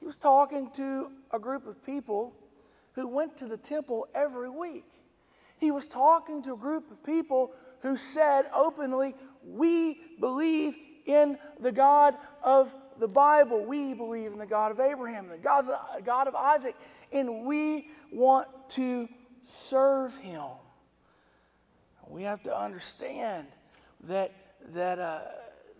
He 0.00 0.06
was 0.06 0.16
talking 0.16 0.70
to 0.72 1.10
a 1.32 1.38
group 1.38 1.66
of 1.66 1.84
people 1.84 2.34
who 2.94 3.08
went 3.08 3.36
to 3.38 3.46
the 3.46 3.56
temple 3.56 4.08
every 4.14 4.50
week. 4.50 4.86
He 5.58 5.70
was 5.70 5.88
talking 5.88 6.42
to 6.44 6.54
a 6.54 6.56
group 6.56 6.90
of 6.90 7.02
people 7.04 7.52
who 7.80 7.96
said 7.96 8.46
openly, 8.54 9.14
We 9.44 10.00
believe 10.20 10.76
in 11.06 11.38
the 11.60 11.72
God 11.72 12.16
of 12.42 12.74
the 12.98 13.08
Bible. 13.08 13.64
We 13.64 13.94
believe 13.94 14.32
in 14.32 14.38
the 14.38 14.46
God 14.46 14.72
of 14.72 14.80
Abraham, 14.80 15.28
the 15.28 15.38
God 15.38 16.28
of 16.28 16.34
Isaac, 16.34 16.76
and 17.12 17.44
we 17.44 17.88
want 18.10 18.48
to 18.70 19.08
serve 19.42 20.16
him. 20.18 20.42
We 22.08 22.22
have 22.22 22.42
to 22.44 22.56
understand 22.56 23.46
that, 24.04 24.32
that, 24.72 24.98
uh, 24.98 25.20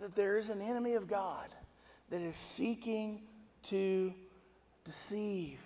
that 0.01 0.15
there 0.15 0.37
is 0.37 0.51
an 0.51 0.61
enemy 0.61 0.95
of 0.95 1.07
God 1.07 1.49
that 2.11 2.21
is 2.21 2.37
seeking 2.37 3.23
to 3.65 4.13
deceive. 4.85 5.61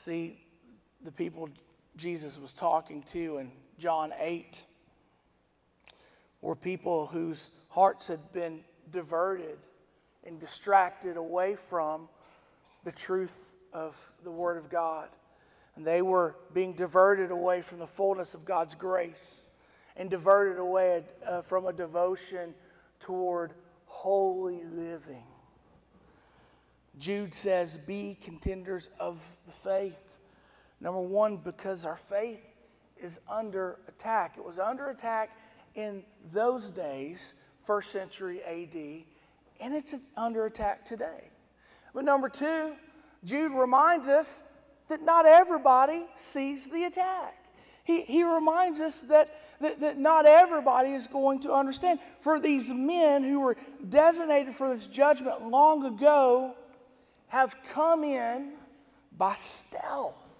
See, 0.00 0.38
the 1.04 1.12
people 1.12 1.50
Jesus 1.94 2.38
was 2.38 2.54
talking 2.54 3.02
to 3.12 3.36
in 3.36 3.52
John 3.78 4.14
8 4.18 4.62
were 6.40 6.56
people 6.56 7.06
whose 7.06 7.50
hearts 7.68 8.08
had 8.08 8.32
been 8.32 8.60
diverted 8.90 9.58
and 10.24 10.40
distracted 10.40 11.18
away 11.18 11.54
from 11.68 12.08
the 12.82 12.92
truth 12.92 13.52
of 13.74 13.94
the 14.24 14.30
Word 14.30 14.56
of 14.56 14.70
God. 14.70 15.10
And 15.76 15.86
they 15.86 16.00
were 16.00 16.34
being 16.54 16.72
diverted 16.72 17.30
away 17.30 17.60
from 17.60 17.78
the 17.78 17.86
fullness 17.86 18.32
of 18.32 18.46
God's 18.46 18.74
grace 18.74 19.50
and 19.96 20.08
diverted 20.08 20.58
away 20.58 21.02
uh, 21.26 21.42
from 21.42 21.66
a 21.66 21.74
devotion 21.74 22.54
toward 23.00 23.52
holy 23.84 24.64
living. 24.64 25.24
Jude 27.00 27.34
says, 27.34 27.78
Be 27.78 28.16
contenders 28.22 28.90
of 29.00 29.18
the 29.46 29.52
faith. 29.52 30.00
Number 30.80 31.00
one, 31.00 31.38
because 31.38 31.86
our 31.86 31.96
faith 31.96 32.42
is 33.02 33.18
under 33.28 33.78
attack. 33.88 34.34
It 34.36 34.44
was 34.44 34.58
under 34.58 34.90
attack 34.90 35.36
in 35.74 36.02
those 36.32 36.70
days, 36.70 37.34
first 37.64 37.90
century 37.90 38.42
AD, 38.42 39.04
and 39.60 39.74
it's 39.74 39.94
under 40.16 40.44
attack 40.44 40.84
today. 40.84 41.30
But 41.94 42.04
number 42.04 42.28
two, 42.28 42.72
Jude 43.24 43.52
reminds 43.52 44.08
us 44.08 44.42
that 44.88 45.02
not 45.02 45.24
everybody 45.24 46.04
sees 46.16 46.66
the 46.66 46.84
attack. 46.84 47.34
He, 47.84 48.02
he 48.02 48.24
reminds 48.24 48.80
us 48.80 49.00
that, 49.02 49.40
that, 49.60 49.80
that 49.80 49.98
not 49.98 50.26
everybody 50.26 50.90
is 50.90 51.06
going 51.06 51.40
to 51.40 51.52
understand. 51.52 51.98
For 52.20 52.38
these 52.38 52.68
men 52.68 53.22
who 53.22 53.40
were 53.40 53.56
designated 53.88 54.54
for 54.54 54.68
this 54.68 54.86
judgment 54.86 55.48
long 55.48 55.84
ago 55.86 56.54
have 57.30 57.56
come 57.72 58.02
in 58.04 58.52
by 59.16 59.34
stealth. 59.36 60.36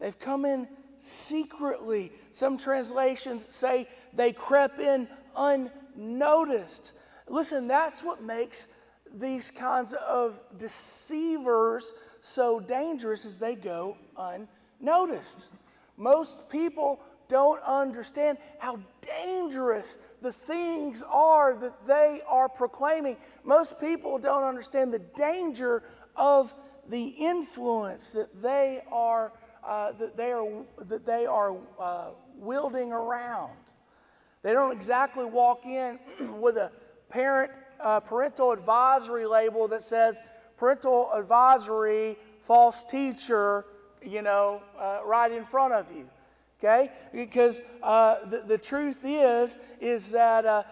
They've 0.00 0.18
come 0.18 0.44
in 0.44 0.68
secretly. 0.96 2.12
Some 2.32 2.58
translations 2.58 3.44
say 3.44 3.88
they 4.12 4.32
crept 4.32 4.80
in 4.80 5.08
unnoticed. 5.36 6.92
Listen, 7.28 7.68
that's 7.68 8.02
what 8.02 8.22
makes 8.22 8.66
these 9.14 9.50
kinds 9.52 9.92
of 9.94 10.38
deceivers 10.58 11.94
so 12.20 12.58
dangerous 12.58 13.24
as 13.24 13.38
they 13.38 13.54
go 13.54 13.96
unnoticed. 14.18 15.48
Most 15.96 16.50
people 16.50 17.00
don't 17.28 17.62
understand 17.62 18.38
how 18.58 18.78
dangerous 19.00 19.98
the 20.22 20.32
things 20.32 21.02
are 21.08 21.54
that 21.56 21.86
they 21.86 22.20
are 22.26 22.48
proclaiming. 22.48 23.16
Most 23.44 23.80
people 23.80 24.18
don't 24.18 24.44
understand 24.44 24.92
the 24.92 25.00
danger 25.16 25.82
of 26.16 26.54
the 26.88 27.04
influence 27.06 28.10
that 28.10 28.42
they 28.42 28.82
are 28.90 29.32
uh, 29.66 29.92
that 29.92 30.16
they 30.16 30.32
are 30.32 30.46
that 30.82 31.04
they 31.04 31.26
are 31.26 31.56
uh, 31.78 32.10
wielding 32.38 32.92
around. 32.92 33.52
They 34.42 34.52
don't 34.52 34.72
exactly 34.72 35.24
walk 35.24 35.66
in 35.66 35.98
with 36.40 36.56
a 36.56 36.70
parent 37.08 37.50
uh, 37.80 38.00
parental 38.00 38.52
advisory 38.52 39.26
label 39.26 39.68
that 39.68 39.82
says 39.82 40.20
parental 40.56 41.10
advisory 41.12 42.16
false 42.44 42.84
teacher, 42.84 43.64
you 44.02 44.22
know, 44.22 44.62
uh, 44.78 45.00
right 45.04 45.32
in 45.32 45.44
front 45.44 45.74
of 45.74 45.86
you. 45.94 46.08
Okay, 46.58 46.90
because 47.12 47.60
uh, 47.82 48.24
the, 48.30 48.38
the 48.46 48.56
truth 48.56 49.00
is 49.04 49.58
is 49.80 50.10
that 50.12 50.46
uh, 50.46 50.62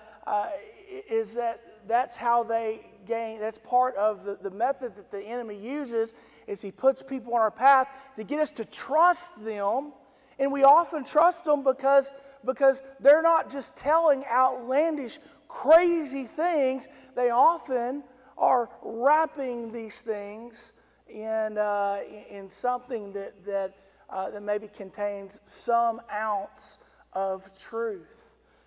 is 1.11 1.35
that 1.35 1.61
that's 1.87 2.16
how 2.16 2.42
they 2.42 2.87
gain. 3.06 3.40
That's 3.40 3.58
part 3.58 3.96
of 3.96 4.24
the, 4.24 4.38
the 4.40 4.50
method 4.50 4.96
that 4.96 5.10
the 5.10 5.20
enemy 5.20 5.56
uses 5.56 6.14
is 6.46 6.60
he 6.60 6.70
puts 6.70 7.02
people 7.02 7.34
on 7.34 7.40
our 7.40 7.50
path 7.50 7.88
to 8.16 8.24
get 8.24 8.40
us 8.40 8.50
to 8.52 8.64
trust 8.64 9.44
them. 9.44 9.92
And 10.38 10.52
we 10.52 10.64
often 10.64 11.04
trust 11.04 11.44
them 11.44 11.62
because, 11.62 12.12
because 12.44 12.82
they're 13.00 13.22
not 13.22 13.50
just 13.50 13.76
telling 13.76 14.24
outlandish, 14.26 15.18
crazy 15.48 16.24
things. 16.24 16.88
They 17.14 17.30
often 17.30 18.02
are 18.36 18.68
wrapping 18.82 19.72
these 19.72 20.00
things 20.00 20.72
in, 21.08 21.58
uh, 21.58 22.00
in 22.28 22.50
something 22.50 23.12
that, 23.12 23.44
that, 23.46 23.74
uh, 24.10 24.30
that 24.30 24.42
maybe 24.42 24.68
contains 24.68 25.40
some 25.44 26.00
ounce 26.12 26.78
of 27.12 27.56
truth, 27.58 28.24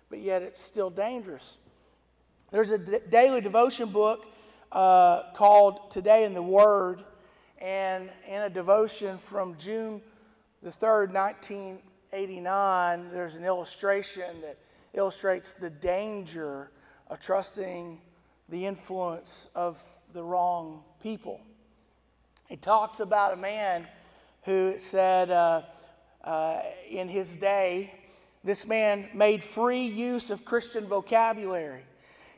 but 0.08 0.20
yet 0.20 0.42
it's 0.42 0.60
still 0.60 0.90
dangerous. 0.90 1.58
There's 2.50 2.70
a 2.70 2.78
d- 2.78 2.98
daily 3.10 3.42
devotion 3.42 3.90
book 3.90 4.24
uh, 4.72 5.32
called 5.34 5.90
Today 5.90 6.24
in 6.24 6.32
the 6.32 6.42
Word 6.42 7.04
and 7.58 8.08
in 8.26 8.42
a 8.42 8.48
devotion 8.48 9.18
from 9.18 9.56
June 9.58 10.00
the 10.62 10.70
3rd, 10.70 11.12
1989, 11.12 13.10
there's 13.12 13.36
an 13.36 13.44
illustration 13.44 14.40
that 14.40 14.58
illustrates 14.94 15.52
the 15.52 15.70
danger 15.70 16.70
of 17.08 17.20
trusting 17.20 18.00
the 18.48 18.64
influence 18.66 19.50
of 19.54 19.78
the 20.14 20.22
wrong 20.22 20.82
people. 21.02 21.40
It 22.48 22.62
talks 22.62 23.00
about 23.00 23.34
a 23.34 23.36
man 23.36 23.86
who 24.44 24.78
said 24.78 25.30
uh, 25.30 25.62
uh, 26.24 26.62
in 26.88 27.08
his 27.08 27.36
day, 27.36 27.92
this 28.42 28.66
man 28.66 29.10
made 29.12 29.44
free 29.44 29.86
use 29.86 30.30
of 30.30 30.44
Christian 30.46 30.86
vocabulary. 30.86 31.82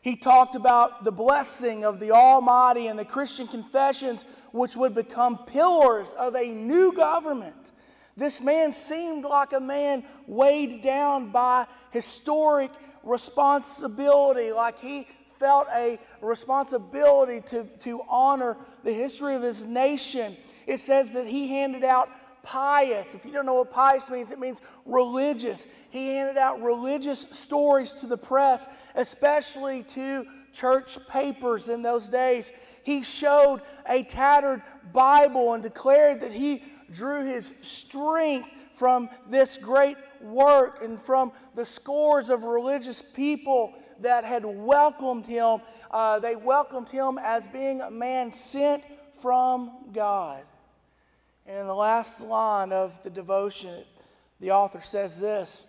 He 0.01 0.17
talked 0.17 0.55
about 0.55 1.05
the 1.05 1.13
blessing 1.13 1.85
of 1.85 2.01
the 2.01 2.13
Almighty 2.13 2.87
and 2.87 2.99
the 2.99 3.05
Christian 3.05 3.47
confessions 3.47 4.25
which 4.53 4.77
would 4.77 4.95
become 4.95 5.39
pillars 5.47 6.13
of 6.15 6.35
a 6.35 6.49
new 6.49 6.93
government. 6.95 7.73
This 8.17 8.41
man 8.41 8.73
seemed 8.73 9.25
like 9.25 9.53
a 9.53 9.61
man 9.61 10.05
weighed 10.27 10.83
down 10.83 11.31
by 11.31 11.67
historic 11.91 12.71
responsibility, 13.03 14.53
like 14.53 14.79
he 14.79 15.07
felt 15.39 15.69
a 15.75 15.99
responsibility 16.21 17.41
to, 17.49 17.65
to 17.81 18.03
honor 18.09 18.57
the 18.85 18.93
history 18.93 19.35
of 19.35 19.43
his 19.43 19.65
nation. 19.65 20.37
It 20.67 20.81
says 20.81 21.13
that 21.13 21.27
he 21.27 21.49
handed 21.49 21.85
out 21.85 22.11
pious. 22.43 23.15
If 23.15 23.25
you 23.25 23.33
don't 23.33 23.47
know 23.47 23.55
what 23.55 23.71
pious 23.71 24.11
means, 24.11 24.31
it 24.31 24.39
means 24.39 24.61
religious. 24.87 25.67
He 25.91 26.09
handed 26.09 26.37
out 26.37 26.63
religious 26.63 27.21
stories 27.31 27.93
to 27.95 28.07
the 28.07 28.17
press, 28.17 28.69
especially 28.95 29.83
to 29.85 30.27
church 30.53 30.99
papers 31.09 31.69
in 31.69 31.83
those 31.83 32.09
days 32.09 32.53
he 32.83 33.03
showed 33.03 33.63
a 33.89 34.03
tattered 34.03 34.63
Bible 34.93 35.55
and 35.55 35.63
declared 35.63 36.21
that 36.21 36.33
he 36.33 36.63
drew 36.91 37.25
his 37.25 37.53
strength 37.63 38.49
from 38.75 39.09
this 39.29 39.57
great 39.57 39.97
work 40.21 40.83
and 40.83 41.01
from 41.01 41.33
the 41.55 41.65
scores 41.65 42.31
of 42.31 42.45
religious 42.45 43.03
people 43.03 43.75
that 44.01 44.25
had 44.25 44.45
welcomed 44.45 45.27
him. 45.27 45.61
Uh, 45.91 46.19
they 46.19 46.37
welcomed 46.37 46.89
him 46.89 47.19
as 47.23 47.47
being 47.47 47.81
a 47.81 47.91
man 47.91 48.33
sent 48.33 48.83
from 49.21 49.71
God. 49.93 50.43
And 51.47 51.59
in 51.59 51.67
the 51.67 51.75
last 51.75 52.21
line 52.21 52.73
of 52.73 53.03
the 53.03 53.11
devotion, 53.11 53.85
the 54.41 54.51
author 54.53 54.81
says 54.83 55.19
this 55.19 55.67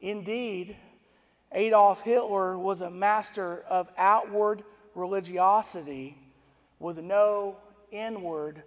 Indeed, 0.00 0.76
Adolf 1.52 2.02
Hitler 2.02 2.58
was 2.58 2.80
a 2.80 2.90
master 2.90 3.64
of 3.68 3.88
outward 3.98 4.62
religiosity 4.94 6.16
with 6.78 6.98
no 6.98 7.56
inward 7.90 8.62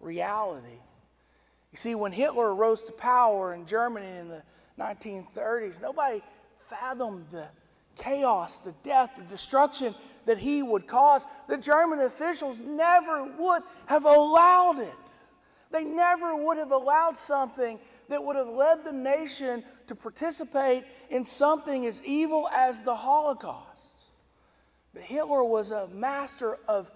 reality. 0.00 0.80
You 1.72 1.78
see, 1.78 1.94
when 1.94 2.12
Hitler 2.12 2.54
rose 2.54 2.82
to 2.84 2.92
power 2.92 3.54
in 3.54 3.66
Germany 3.66 4.18
in 4.18 4.28
the 4.28 4.42
1930s, 4.78 5.80
nobody 5.80 6.22
fathomed 6.68 7.26
the 7.30 7.46
chaos, 7.96 8.58
the 8.58 8.74
death, 8.82 9.12
the 9.16 9.22
destruction 9.22 9.94
that 10.26 10.38
he 10.38 10.62
would 10.62 10.86
cause. 10.86 11.24
The 11.48 11.56
German 11.56 12.00
officials 12.00 12.58
never 12.58 13.24
would 13.38 13.62
have 13.86 14.04
allowed 14.04 14.80
it. 14.80 14.92
They 15.70 15.84
never 15.84 16.36
would 16.36 16.58
have 16.58 16.72
allowed 16.72 17.18
something 17.18 17.78
that 18.08 18.22
would 18.22 18.36
have 18.36 18.48
led 18.48 18.84
the 18.84 18.92
nation 18.92 19.64
to 19.88 19.94
participate 19.94 20.84
in 21.10 21.24
something 21.24 21.86
as 21.86 22.02
evil 22.04 22.48
as 22.52 22.82
the 22.82 22.94
Holocaust. 22.94 24.04
But 24.94 25.02
Hitler 25.02 25.44
was 25.44 25.70
a 25.70 25.88
master 25.88 26.58
of 26.68 26.90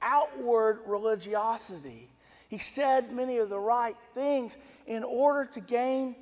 outward 0.00 0.80
religiosity. 0.86 2.08
He 2.48 2.58
said 2.58 3.12
many 3.12 3.38
of 3.38 3.48
the 3.48 3.58
right 3.58 3.96
things 4.14 4.58
in 4.86 5.04
order 5.04 5.50
to 5.52 5.60
gain 5.60 6.14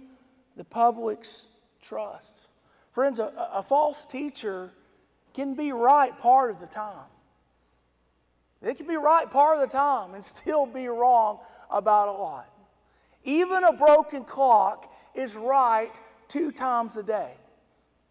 the 0.57 0.65
public's 0.65 1.47
trust. 1.83 2.47
Friends, 2.93 3.19
a, 3.19 3.33
a 3.53 3.63
false 3.63 4.05
teacher 4.05 4.71
can 5.35 5.55
be 5.55 5.73
right 5.73 6.17
part 6.19 6.51
of 6.51 6.61
the 6.61 6.67
time. 6.67 7.07
They 8.63 8.75
can 8.75 8.87
be 8.87 8.97
right 8.97 9.31
part 9.31 9.57
of 9.57 9.69
the 9.69 9.77
time 9.77 10.15
and 10.15 10.25
still 10.37 10.67
be 10.67 10.87
wrong 10.89 11.39
about 11.71 12.09
a 12.09 12.13
lot. 12.13 12.49
Even 13.25 13.65
a 13.65 13.73
broken 13.73 14.25
clock 14.25 14.93
is 15.15 15.35
right 15.35 15.93
two 16.29 16.51
times 16.51 16.97
a 16.97 17.03
day. 17.03 17.33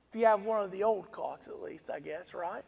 If 0.10 0.20
you 0.20 0.26
have 0.26 0.44
one 0.44 0.64
of 0.64 0.72
the 0.72 0.84
old 0.84 1.12
clocks, 1.12 1.48
at 1.48 1.62
least, 1.62 1.90
I 1.90 2.00
guess, 2.00 2.34
right? 2.34 2.64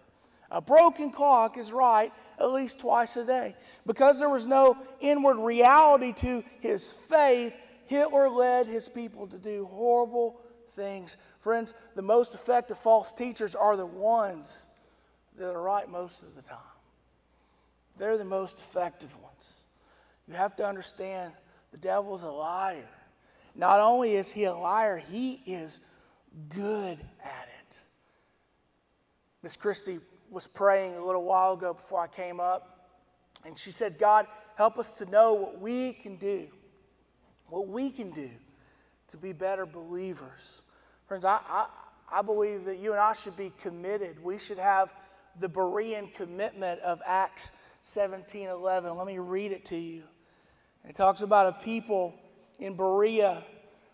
A 0.52 0.62
broken 0.62 1.12
clock 1.12 1.58
is 1.58 1.72
right 1.72 2.12
at 2.40 2.52
least 2.52 2.80
twice 2.80 3.16
a 3.18 3.26
day. 3.26 3.56
Because 3.86 4.20
there 4.20 4.30
was 4.30 4.46
no 4.46 4.78
inward 5.00 5.38
reality 5.38 6.14
to 6.14 6.44
his 6.60 6.92
faith, 7.10 7.54
Hitler 7.86 8.30
led 8.30 8.68
his 8.68 8.88
people 8.88 9.28
to 9.28 9.38
do 9.38 9.68
horrible 9.72 10.40
things. 10.76 11.18
Friends, 11.40 11.74
the 11.96 12.02
most 12.02 12.34
effective 12.34 12.78
false 12.78 13.12
teachers 13.12 13.56
are 13.56 13.76
the 13.76 13.86
ones 13.86 14.68
that 15.38 15.50
are 15.50 15.62
right 15.62 15.90
most 15.90 16.24
of 16.24 16.36
the 16.36 16.42
time. 16.42 16.58
They're 17.98 18.18
the 18.18 18.26
most 18.26 18.60
effective 18.60 19.16
ones. 19.22 19.66
You 20.28 20.36
have 20.36 20.56
to 20.58 20.68
understand 20.68 21.34
the 21.72 21.78
devil's 21.78 22.24
a 22.24 22.30
liar. 22.30 22.88
Not 23.56 23.80
only 23.80 24.16
is 24.16 24.32
he 24.32 24.46
a 24.46 24.54
liar, 24.54 24.98
he 24.98 25.42
is 25.46 25.80
good 26.50 26.98
at 27.24 27.50
it. 27.60 27.80
Miss 29.44 29.56
Christie 29.56 30.00
was 30.30 30.48
praying 30.48 30.96
a 30.96 31.06
little 31.06 31.24
while 31.24 31.54
ago 31.54 31.74
before 31.74 32.02
I 32.02 32.08
came 32.08 32.40
up, 32.40 32.88
and 33.46 33.58
she 33.58 33.72
said, 33.72 34.00
God, 34.00 34.28
help 34.56 34.78
us 34.78 34.98
to 35.00 35.06
know 35.06 35.34
what 35.34 35.60
we 35.60 35.94
can 35.94 36.16
do, 36.16 36.48
what 37.48 37.68
we 37.68 37.90
can 37.90 38.12
do 38.12 38.30
to 39.12 39.18
be 39.18 39.34
better 39.34 39.66
believers. 39.66 40.62
Friends, 41.08 41.26
I, 41.26 41.40
I, 41.48 41.68
I 42.12 42.22
believe 42.22 42.66
that 42.66 42.80
you 42.80 42.92
and 42.92 43.00
I 43.00 43.14
should 43.14 43.36
be 43.36 43.52
committed. 43.62 44.22
We 44.24 44.40
should 44.40 44.58
have 44.58 44.90
the 45.40 45.50
Berean 45.50 46.14
commitment 46.14 46.80
of 46.82 47.02
Acts 47.06 47.52
17 47.82 48.48
11. 48.48 48.96
Let 48.96 49.06
me 49.06 49.20
read 49.20 49.52
it 49.52 49.66
to 49.66 49.78
you. 49.78 50.04
It 50.88 50.96
talks 50.96 51.22
about 51.22 51.48
a 51.48 51.64
people 51.64 52.16
in 52.60 52.76
Berea 52.76 53.44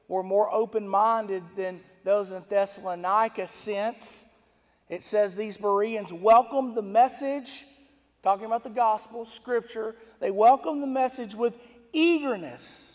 were 0.08 0.24
more 0.24 0.54
open 0.54 0.88
minded 0.88 1.44
than 1.56 1.82
those 2.04 2.32
in 2.32 2.44
Thessalonica, 2.48 3.48
since 3.48 4.26
it 4.88 5.04
says 5.04 5.36
these 5.36 5.58
Bereans 5.58 6.14
welcomed 6.14 6.76
the 6.76 6.82
message, 6.82 7.66
talking 8.24 8.46
about 8.46 8.64
the 8.64 8.70
gospel, 8.70 9.26
scripture, 9.26 9.96
they 10.20 10.32
welcomed 10.32 10.82
the 10.82 10.88
message 10.88 11.36
with 11.36 11.56
eagerness 11.92 12.87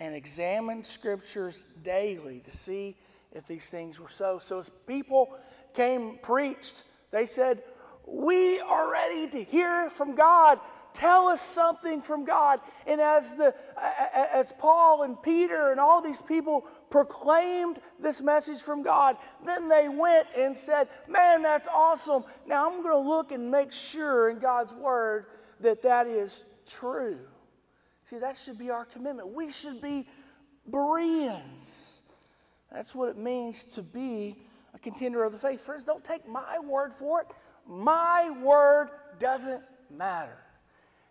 and 0.00 0.14
examined 0.14 0.86
scriptures 0.86 1.68
daily 1.82 2.40
to 2.40 2.50
see 2.50 2.96
if 3.32 3.46
these 3.46 3.68
things 3.70 3.98
were 3.98 4.08
so. 4.08 4.38
So 4.38 4.58
as 4.58 4.70
people 4.86 5.36
came 5.74 6.18
preached, 6.22 6.84
they 7.10 7.26
said, 7.26 7.62
We 8.06 8.60
are 8.60 8.90
ready 8.90 9.26
to 9.28 9.42
hear 9.44 9.90
from 9.90 10.14
God. 10.14 10.58
Tell 10.92 11.28
us 11.28 11.42
something 11.42 12.00
from 12.00 12.24
God. 12.24 12.58
And 12.86 13.02
as, 13.02 13.34
the, 13.34 13.54
as 14.32 14.52
Paul 14.58 15.02
and 15.02 15.22
Peter 15.22 15.70
and 15.70 15.78
all 15.78 16.00
these 16.00 16.22
people 16.22 16.66
proclaimed 16.88 17.80
this 18.00 18.22
message 18.22 18.62
from 18.62 18.82
God, 18.82 19.18
then 19.44 19.68
they 19.68 19.90
went 19.90 20.26
and 20.36 20.56
said, 20.56 20.88
Man, 21.06 21.42
that's 21.42 21.68
awesome. 21.68 22.24
Now 22.46 22.66
I'm 22.66 22.82
going 22.82 22.94
to 22.94 23.08
look 23.08 23.32
and 23.32 23.50
make 23.50 23.72
sure 23.72 24.30
in 24.30 24.38
God's 24.38 24.72
word 24.72 25.26
that 25.60 25.82
that 25.82 26.06
is 26.06 26.44
true. 26.66 27.18
See, 28.08 28.18
that 28.18 28.36
should 28.36 28.58
be 28.58 28.70
our 28.70 28.84
commitment. 28.84 29.32
We 29.32 29.50
should 29.50 29.80
be 29.80 30.06
Bereans. 30.70 32.00
That's 32.72 32.94
what 32.94 33.08
it 33.08 33.16
means 33.16 33.64
to 33.74 33.82
be 33.82 34.36
a 34.74 34.78
contender 34.78 35.24
of 35.24 35.32
the 35.32 35.38
faith. 35.38 35.60
Friends, 35.60 35.84
don't 35.84 36.04
take 36.04 36.28
my 36.28 36.58
word 36.58 36.92
for 36.92 37.20
it. 37.20 37.26
My 37.66 38.30
word 38.42 38.90
doesn't 39.18 39.62
matter. 39.90 40.36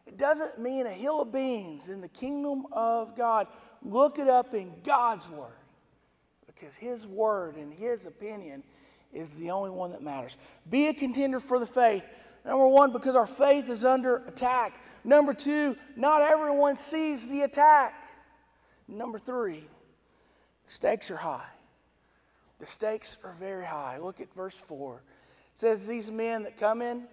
It 0.05 0.17
doesn't 0.17 0.59
mean 0.59 0.85
a 0.85 0.91
hill 0.91 1.21
of 1.21 1.31
beans 1.31 1.89
in 1.89 1.99
the 1.99 2.07
kingdom 2.07 2.65
of 2.71 3.15
God. 3.15 3.47
Look 3.81 4.19
it 4.19 4.27
up 4.27 4.53
in 4.53 4.71
God's 4.83 5.27
Word 5.29 5.57
because 6.45 6.75
His 6.75 7.07
Word 7.07 7.55
and 7.55 7.73
His 7.73 8.05
opinion 8.05 8.63
is 9.13 9.35
the 9.37 9.51
only 9.51 9.71
one 9.71 9.91
that 9.91 10.03
matters. 10.03 10.37
Be 10.69 10.87
a 10.87 10.93
contender 10.93 11.39
for 11.39 11.59
the 11.59 11.65
faith. 11.65 12.05
Number 12.45 12.67
one, 12.67 12.91
because 12.91 13.15
our 13.15 13.27
faith 13.27 13.69
is 13.69 13.83
under 13.83 14.17
attack. 14.27 14.73
Number 15.05 15.35
two, 15.35 15.77
not 15.95 16.23
everyone 16.23 16.77
sees 16.77 17.27
the 17.27 17.43
attack. 17.43 17.93
Number 18.87 19.19
three, 19.19 19.63
the 20.65 20.71
stakes 20.71 21.11
are 21.11 21.15
high. 21.15 21.45
The 22.59 22.65
stakes 22.65 23.17
are 23.23 23.35
very 23.39 23.65
high. 23.65 23.99
Look 23.99 24.19
at 24.19 24.33
verse 24.33 24.55
4. 24.55 24.95
It 24.95 25.01
says, 25.53 25.85
These 25.85 26.09
men 26.09 26.43
that 26.43 26.59
come 26.59 26.81
in 26.81 27.03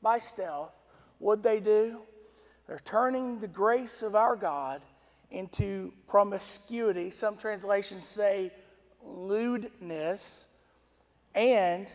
by 0.00 0.18
stealth, 0.18 0.72
what 1.18 1.42
they 1.42 1.60
do? 1.60 1.98
They're 2.66 2.80
turning 2.84 3.38
the 3.38 3.48
grace 3.48 4.02
of 4.02 4.14
our 4.14 4.34
God 4.34 4.80
into 5.30 5.92
promiscuity. 6.08 7.10
Some 7.10 7.36
translations 7.36 8.06
say 8.06 8.50
lewdness. 9.04 10.46
And 11.34 11.92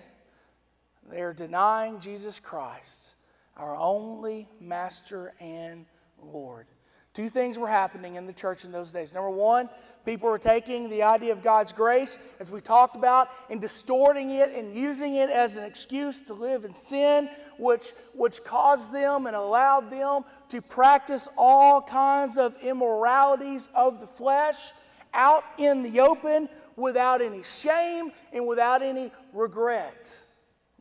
they're 1.10 1.34
denying 1.34 2.00
Jesus 2.00 2.40
Christ, 2.40 3.16
our 3.58 3.76
only 3.76 4.48
master 4.60 5.34
and 5.40 5.86
Lord. 6.22 6.68
Two 7.14 7.30
things 7.30 7.58
were 7.58 7.68
happening 7.68 8.16
in 8.16 8.28
the 8.28 8.34
church 8.34 8.64
in 8.64 8.72
those 8.72 8.92
days. 8.92 9.12
Number 9.12 9.32
one, 9.32 9.70
people 10.06 10.30
were 10.30 10.38
taking 10.38 10.88
the 10.88 11.02
idea 11.02 11.32
of 11.32 11.42
God's 11.42 11.72
grace, 11.72 12.20
as 12.40 12.52
we 12.52 12.62
talked 12.62 12.96
about, 12.96 13.30
and 13.50 13.60
distorting 13.60 14.30
it 14.30 14.54
and 14.54 14.76
using 14.76 15.16
it 15.16 15.32
as 15.32 15.56
an 15.56 15.64
excuse 15.64 16.22
to 16.24 16.36
live 16.36 16.64
in 16.64 16.76
sin, 16.76 17.28
which, 17.58 17.94
which 18.14 18.44
caused 18.44 18.94
them 18.94 19.26
and 19.26 19.36
allowed 19.36 19.90
them 19.90 20.26
to 20.50 20.62
practice 20.62 21.28
all 21.36 21.82
kinds 21.82 22.38
of 22.38 22.56
immoralities 22.62 23.68
of 23.74 24.00
the 24.00 24.08
flesh 24.08 24.72
out 25.12 25.44
in 25.58 25.82
the 25.82 26.00
open 26.00 26.48
without 26.76 27.24
any 27.24 27.42
shame 27.42 28.12
and 28.32 28.46
without 28.46 28.84
any 28.84 29.12
regret. 29.34 30.16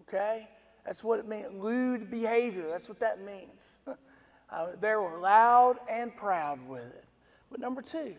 Okay? 0.02 0.46
That's 0.86 1.02
what 1.02 1.18
it 1.18 1.28
meant. 1.28 1.60
Lewd 1.60 2.10
behavior. 2.10 2.68
That's 2.70 2.88
what 2.88 3.00
that 3.00 3.24
means. 3.24 3.78
Uh, 4.48 4.68
they 4.80 4.94
were 4.94 5.18
loud 5.18 5.76
and 5.90 6.16
proud 6.16 6.64
with 6.68 6.84
it. 6.84 7.04
But 7.50 7.58
number 7.58 7.82
two, 7.82 8.14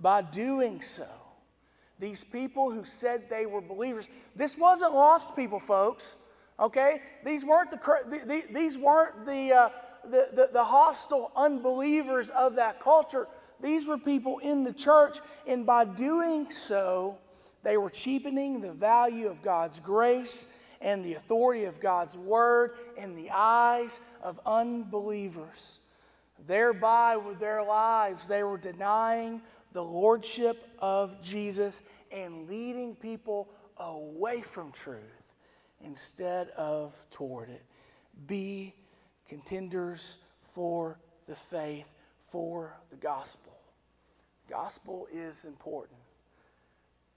by 0.00 0.22
doing 0.22 0.80
so, 0.80 1.06
these 1.98 2.24
people 2.24 2.70
who 2.70 2.86
said 2.86 3.28
they 3.28 3.44
were 3.44 3.60
believers, 3.60 4.08
this 4.34 4.56
wasn't 4.56 4.94
lost 4.94 5.36
people, 5.36 5.60
folks. 5.60 6.16
Okay, 6.58 7.02
these 7.26 7.44
weren't 7.44 7.70
the 7.70 8.42
these 8.54 8.78
weren't 8.78 9.26
the, 9.26 9.52
uh, 9.52 9.68
the, 10.04 10.28
the 10.32 10.48
the 10.50 10.64
hostile 10.64 11.30
unbelievers 11.36 12.30
of 12.30 12.54
that 12.54 12.80
culture. 12.80 13.28
These 13.60 13.86
were 13.86 13.98
people 13.98 14.38
in 14.38 14.64
the 14.64 14.72
church, 14.72 15.18
and 15.46 15.66
by 15.66 15.84
doing 15.84 16.50
so, 16.50 17.18
they 17.62 17.76
were 17.76 17.90
cheapening 17.90 18.62
the 18.62 18.72
value 18.72 19.28
of 19.28 19.42
God's 19.42 19.78
grace 19.78 20.46
and 20.84 21.02
the 21.02 21.14
authority 21.14 21.64
of 21.64 21.80
God's 21.80 22.16
word 22.16 22.72
in 22.96 23.16
the 23.16 23.30
eyes 23.30 23.98
of 24.22 24.38
unbelievers. 24.44 25.80
Thereby, 26.46 27.16
with 27.16 27.40
their 27.40 27.64
lives, 27.64 28.28
they 28.28 28.42
were 28.42 28.58
denying 28.58 29.40
the 29.72 29.82
lordship 29.82 30.68
of 30.78 31.20
Jesus 31.22 31.82
and 32.12 32.46
leading 32.46 32.94
people 32.94 33.48
away 33.78 34.42
from 34.42 34.70
truth 34.72 35.32
instead 35.82 36.50
of 36.50 36.94
toward 37.10 37.48
it. 37.48 37.64
Be 38.26 38.74
contenders 39.26 40.18
for 40.54 40.98
the 41.26 41.34
faith, 41.34 41.88
for 42.30 42.76
the 42.90 42.96
gospel. 42.96 43.54
Gospel 44.50 45.08
is 45.10 45.46
important. 45.46 45.98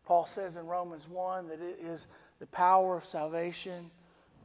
Paul 0.06 0.26
says 0.26 0.56
in 0.56 0.66
Romans 0.66 1.06
1 1.10 1.50
that 1.50 1.60
it 1.60 1.80
is 1.84 2.08
the 2.40 2.48
power 2.48 2.98
of 2.98 3.06
salvation 3.06 3.92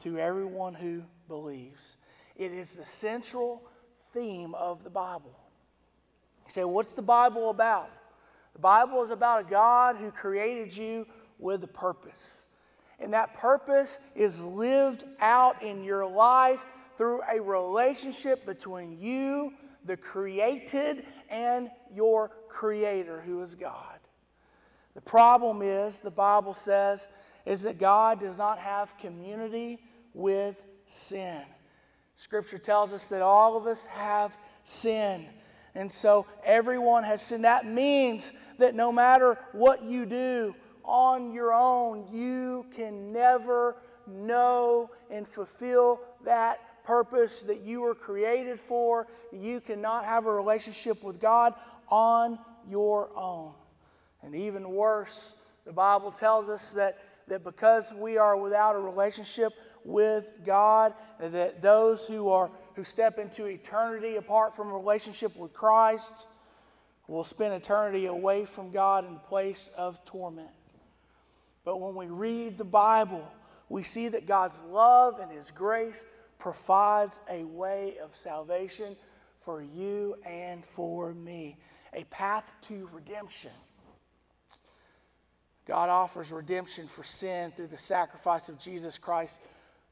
to 0.00 0.18
everyone 0.18 0.74
who 0.74 1.02
believes. 1.28 1.96
It 2.36 2.52
is 2.52 2.72
the 2.72 2.84
central 2.84 3.62
theme 4.12 4.54
of 4.54 4.84
the 4.84 4.90
Bible. 4.90 5.38
You 6.46 6.52
say, 6.52 6.64
what's 6.64 6.92
the 6.92 7.02
Bible 7.02 7.50
about? 7.50 7.90
The 8.54 8.60
Bible 8.60 9.02
is 9.02 9.10
about 9.10 9.46
a 9.46 9.50
God 9.50 9.96
who 9.96 10.10
created 10.10 10.76
you 10.76 11.06
with 11.38 11.62
a 11.64 11.68
purpose. 11.68 12.46
And 12.98 13.12
that 13.12 13.34
purpose 13.34 13.98
is 14.14 14.42
lived 14.42 15.04
out 15.20 15.62
in 15.62 15.82
your 15.82 16.06
life 16.06 16.64
through 16.96 17.22
a 17.32 17.40
relationship 17.40 18.44
between 18.46 18.98
you, 18.98 19.52
the 19.84 19.96
created, 19.96 21.04
and 21.28 21.70
your 21.92 22.30
Creator, 22.48 23.22
who 23.22 23.42
is 23.42 23.54
God. 23.54 23.98
The 24.94 25.00
problem 25.00 25.62
is, 25.62 26.00
the 26.00 26.10
Bible 26.10 26.54
says, 26.54 27.08
is 27.46 27.62
that 27.62 27.78
God 27.78 28.20
does 28.20 28.38
not 28.38 28.58
have 28.58 28.96
community 28.98 29.80
with 30.14 30.62
sin. 30.86 31.40
Scripture 32.16 32.58
tells 32.58 32.92
us 32.92 33.08
that 33.08 33.22
all 33.22 33.56
of 33.56 33.66
us 33.66 33.86
have 33.86 34.36
sin. 34.62 35.26
And 35.74 35.90
so 35.90 36.26
everyone 36.44 37.02
has 37.04 37.22
sinned. 37.22 37.44
That 37.44 37.66
means 37.66 38.32
that 38.58 38.74
no 38.74 38.92
matter 38.92 39.38
what 39.52 39.82
you 39.82 40.06
do 40.06 40.54
on 40.84 41.32
your 41.32 41.52
own, 41.52 42.06
you 42.12 42.66
can 42.74 43.12
never 43.12 43.76
know 44.06 44.90
and 45.10 45.26
fulfill 45.26 46.00
that 46.24 46.84
purpose 46.84 47.42
that 47.44 47.62
you 47.62 47.80
were 47.80 47.94
created 47.94 48.60
for. 48.60 49.06
You 49.32 49.60
cannot 49.60 50.04
have 50.04 50.26
a 50.26 50.32
relationship 50.32 51.02
with 51.02 51.20
God 51.20 51.54
on 51.88 52.38
your 52.68 53.10
own. 53.16 53.52
And 54.22 54.34
even 54.34 54.70
worse, 54.70 55.34
the 55.64 55.72
Bible 55.72 56.10
tells 56.10 56.48
us 56.48 56.72
that, 56.72 56.98
that 57.28 57.44
because 57.44 57.92
we 57.92 58.18
are 58.18 58.36
without 58.36 58.74
a 58.74 58.78
relationship 58.78 59.52
with 59.84 60.26
God, 60.44 60.94
that 61.20 61.62
those 61.62 62.06
who 62.06 62.28
are 62.28 62.50
who 62.74 62.84
step 62.84 63.18
into 63.18 63.46
eternity 63.46 64.16
apart 64.16 64.56
from 64.56 64.70
a 64.70 64.74
relationship 64.74 65.36
with 65.36 65.52
Christ 65.52 66.26
will 67.06 67.24
spend 67.24 67.52
eternity 67.52 68.06
away 68.06 68.44
from 68.44 68.70
God 68.70 69.06
in 69.06 69.14
the 69.14 69.20
place 69.20 69.70
of 69.76 70.02
torment. 70.04 70.48
But 71.64 71.80
when 71.80 71.94
we 71.94 72.06
read 72.06 72.58
the 72.58 72.64
Bible, 72.64 73.26
we 73.68 73.82
see 73.82 74.08
that 74.08 74.26
God's 74.26 74.62
love 74.64 75.20
and 75.20 75.30
His 75.30 75.50
grace 75.50 76.04
provides 76.38 77.20
a 77.30 77.44
way 77.44 77.96
of 78.02 78.16
salvation 78.16 78.96
for 79.44 79.62
you 79.62 80.16
and 80.24 80.64
for 80.64 81.12
me, 81.12 81.56
a 81.92 82.04
path 82.04 82.54
to 82.68 82.88
redemption. 82.92 83.50
God 85.66 85.88
offers 85.88 86.32
redemption 86.32 86.88
for 86.88 87.04
sin 87.04 87.52
through 87.52 87.68
the 87.68 87.76
sacrifice 87.76 88.48
of 88.48 88.58
Jesus 88.58 88.98
Christ, 88.98 89.40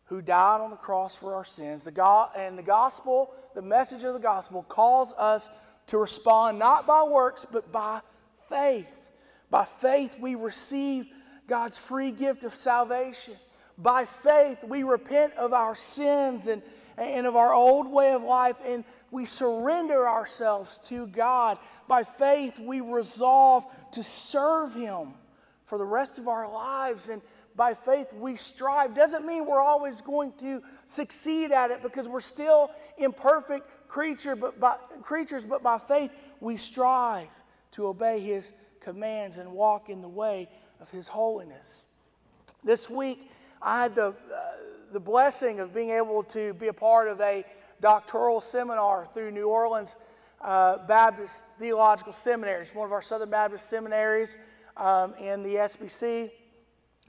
who 0.07 0.21
died 0.21 0.61
on 0.61 0.71
the 0.71 0.77
cross 0.77 1.15
for 1.15 1.35
our 1.35 1.45
sins. 1.45 1.85
The 1.85 1.93
go- 1.93 2.29
and 2.37 2.59
the 2.59 2.63
gospel, 2.63 3.33
the 3.55 3.63
message 3.63 4.03
of 4.03 4.15
the 4.15 4.21
gospel, 4.21 4.65
calls 4.65 5.13
us 5.13 5.49
to 5.89 5.99
respond 5.99 6.59
not 6.59 6.87
by 6.87 7.05
works, 7.05 7.47
but 7.51 7.71
by 7.71 8.01
faith. 8.49 8.89
By 9.49 9.65
faith, 9.65 10.17
we 10.19 10.35
receive 10.35 11.07
God's 11.47 11.79
free 11.79 12.11
gift 12.11 12.45
of 12.45 12.55
salvation. 12.55 13.35
By 13.79 14.05
faith, 14.05 14.63
we 14.65 14.83
repent 14.83 15.35
of 15.35 15.53
our 15.53 15.77
sins 15.77 16.49
and, 16.49 16.63
and 16.97 17.27
of 17.27 17.37
our 17.37 17.55
old 17.55 17.89
way 17.89 18.13
of 18.13 18.23
life, 18.23 18.57
and 18.65 18.85
we 19.11 19.25
surrender 19.25 20.09
ourselves 20.09 20.79
to 20.85 21.07
God. 21.07 21.59
By 21.89 22.03
faith, 22.05 22.59
we 22.59 22.81
resolve 22.81 23.65
to 23.93 24.03
serve 24.03 24.75
Him 24.75 25.15
for 25.71 25.79
the 25.79 25.85
rest 25.85 26.19
of 26.19 26.29
our 26.29 26.53
lives. 26.53 27.09
And 27.09 27.23
by 27.57 27.75
faith, 27.75 28.13
we 28.13 28.35
strive. 28.37 28.95
Doesn't 28.95 29.25
mean 29.25 29.47
we're 29.47 29.63
always 29.63 30.01
going 30.01 30.33
to 30.41 30.61
succeed 30.85 31.53
at 31.53 31.71
it 31.71 31.81
because 31.83 32.09
we're 32.09 32.21
still 32.21 32.71
imperfect 32.99 33.89
creature, 33.89 34.35
but 34.35 34.59
by, 34.61 34.77
creatures, 35.03 35.45
but 35.45 35.63
by 35.63 35.79
faith, 35.79 36.11
we 36.41 36.57
strive 36.57 37.29
to 37.73 37.87
obey 37.87 38.21
His 38.21 38.53
commands 38.81 39.37
and 39.37 39.51
walk 39.51 39.89
in 39.89 40.03
the 40.03 40.09
way 40.09 40.49
of 40.81 40.91
His 40.91 41.07
holiness. 41.07 41.85
This 42.65 42.91
week, 42.91 43.31
I 43.63 43.83
had 43.83 43.95
the, 43.95 44.09
uh, 44.09 44.13
the 44.93 45.01
blessing 45.01 45.61
of 45.61 45.73
being 45.73 45.91
able 45.91 46.25
to 46.25 46.53
be 46.55 46.67
a 46.67 46.73
part 46.73 47.09
of 47.09 47.21
a 47.21 47.45
doctoral 47.81 48.41
seminar 48.41 49.07
through 49.15 49.31
New 49.31 49.49
Orleans 49.49 49.95
uh, 50.41 50.79
Baptist 50.87 51.45
Theological 51.59 52.13
Seminary. 52.13 52.63
It's 52.63 52.75
one 52.75 52.87
of 52.87 52.93
our 52.93 53.03
Southern 53.03 53.31
Baptist 53.31 53.69
seminaries 53.69 54.37
um, 54.81 55.15
in 55.15 55.43
the 55.43 55.55
SBC. 55.57 56.31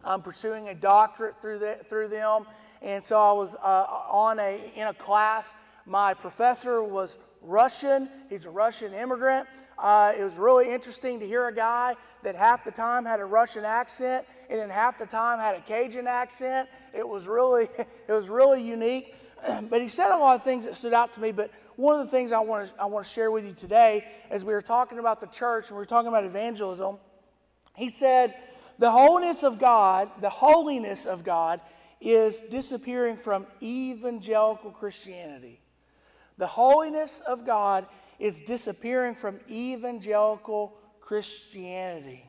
I'm 0.03 0.21
pursuing 0.21 0.69
a 0.69 0.75
doctorate 0.75 1.41
through, 1.41 1.59
the, 1.59 1.77
through 1.89 2.09
them. 2.09 2.45
And 2.81 3.03
so 3.03 3.19
I 3.19 3.31
was 3.31 3.55
uh, 3.55 3.85
on 4.09 4.39
a, 4.39 4.59
in 4.75 4.87
a 4.87 4.93
class. 4.93 5.53
My 5.85 6.13
professor 6.13 6.83
was 6.83 7.17
Russian. 7.41 8.09
He's 8.29 8.45
a 8.45 8.49
Russian 8.49 8.93
immigrant. 8.93 9.47
Uh, 9.77 10.13
it 10.17 10.23
was 10.23 10.35
really 10.35 10.71
interesting 10.71 11.19
to 11.19 11.27
hear 11.27 11.47
a 11.47 11.53
guy 11.53 11.95
that 12.23 12.35
half 12.35 12.63
the 12.63 12.71
time 12.71 13.05
had 13.05 13.19
a 13.19 13.25
Russian 13.25 13.65
accent 13.65 14.25
and 14.49 14.59
then 14.59 14.69
half 14.69 14.99
the 14.99 15.05
time 15.05 15.39
had 15.39 15.55
a 15.55 15.61
Cajun 15.61 16.07
accent. 16.07 16.67
It 16.93 17.07
was 17.07 17.25
really, 17.27 17.69
it 18.07 18.11
was 18.11 18.27
really 18.27 18.61
unique. 18.61 19.15
but 19.69 19.81
he 19.81 19.87
said 19.87 20.11
a 20.11 20.17
lot 20.17 20.35
of 20.35 20.43
things 20.43 20.65
that 20.65 20.75
stood 20.75 20.93
out 20.93 21.13
to 21.13 21.21
me. 21.21 21.31
But 21.31 21.51
one 21.77 21.99
of 21.99 22.05
the 22.05 22.11
things 22.11 22.31
I 22.31 22.39
want 22.39 22.67
to 22.67 22.81
I 22.81 22.85
want 22.85 23.07
to 23.07 23.11
share 23.11 23.31
with 23.31 23.45
you 23.45 23.53
today, 23.53 24.05
as 24.29 24.43
we 24.43 24.53
were 24.53 24.61
talking 24.61 24.99
about 24.99 25.19
the 25.19 25.27
church 25.27 25.69
and 25.69 25.77
we 25.77 25.81
were 25.81 25.87
talking 25.87 26.09
about 26.09 26.25
evangelism, 26.25 26.97
he 27.75 27.89
said, 27.89 28.35
"The 28.79 28.91
holiness 28.91 29.43
of 29.43 29.59
God, 29.59 30.09
the 30.19 30.29
holiness 30.29 31.05
of 31.05 31.23
God, 31.23 31.61
is 31.99 32.41
disappearing 32.41 33.15
from 33.15 33.45
evangelical 33.61 34.71
Christianity. 34.71 35.61
The 36.37 36.47
holiness 36.47 37.21
of 37.21 37.45
God 37.45 37.85
is 38.17 38.41
disappearing 38.41 39.15
from 39.15 39.39
evangelical 39.49 40.75
Christianity. 40.99 42.25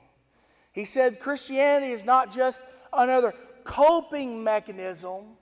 He 0.73 0.85
said 0.85 1.21
Christianity 1.21 1.93
is 1.93 2.05
not 2.05 2.31
just 2.31 2.63
another 2.93 3.35
coping 3.65 4.45
mechanism 4.45 5.37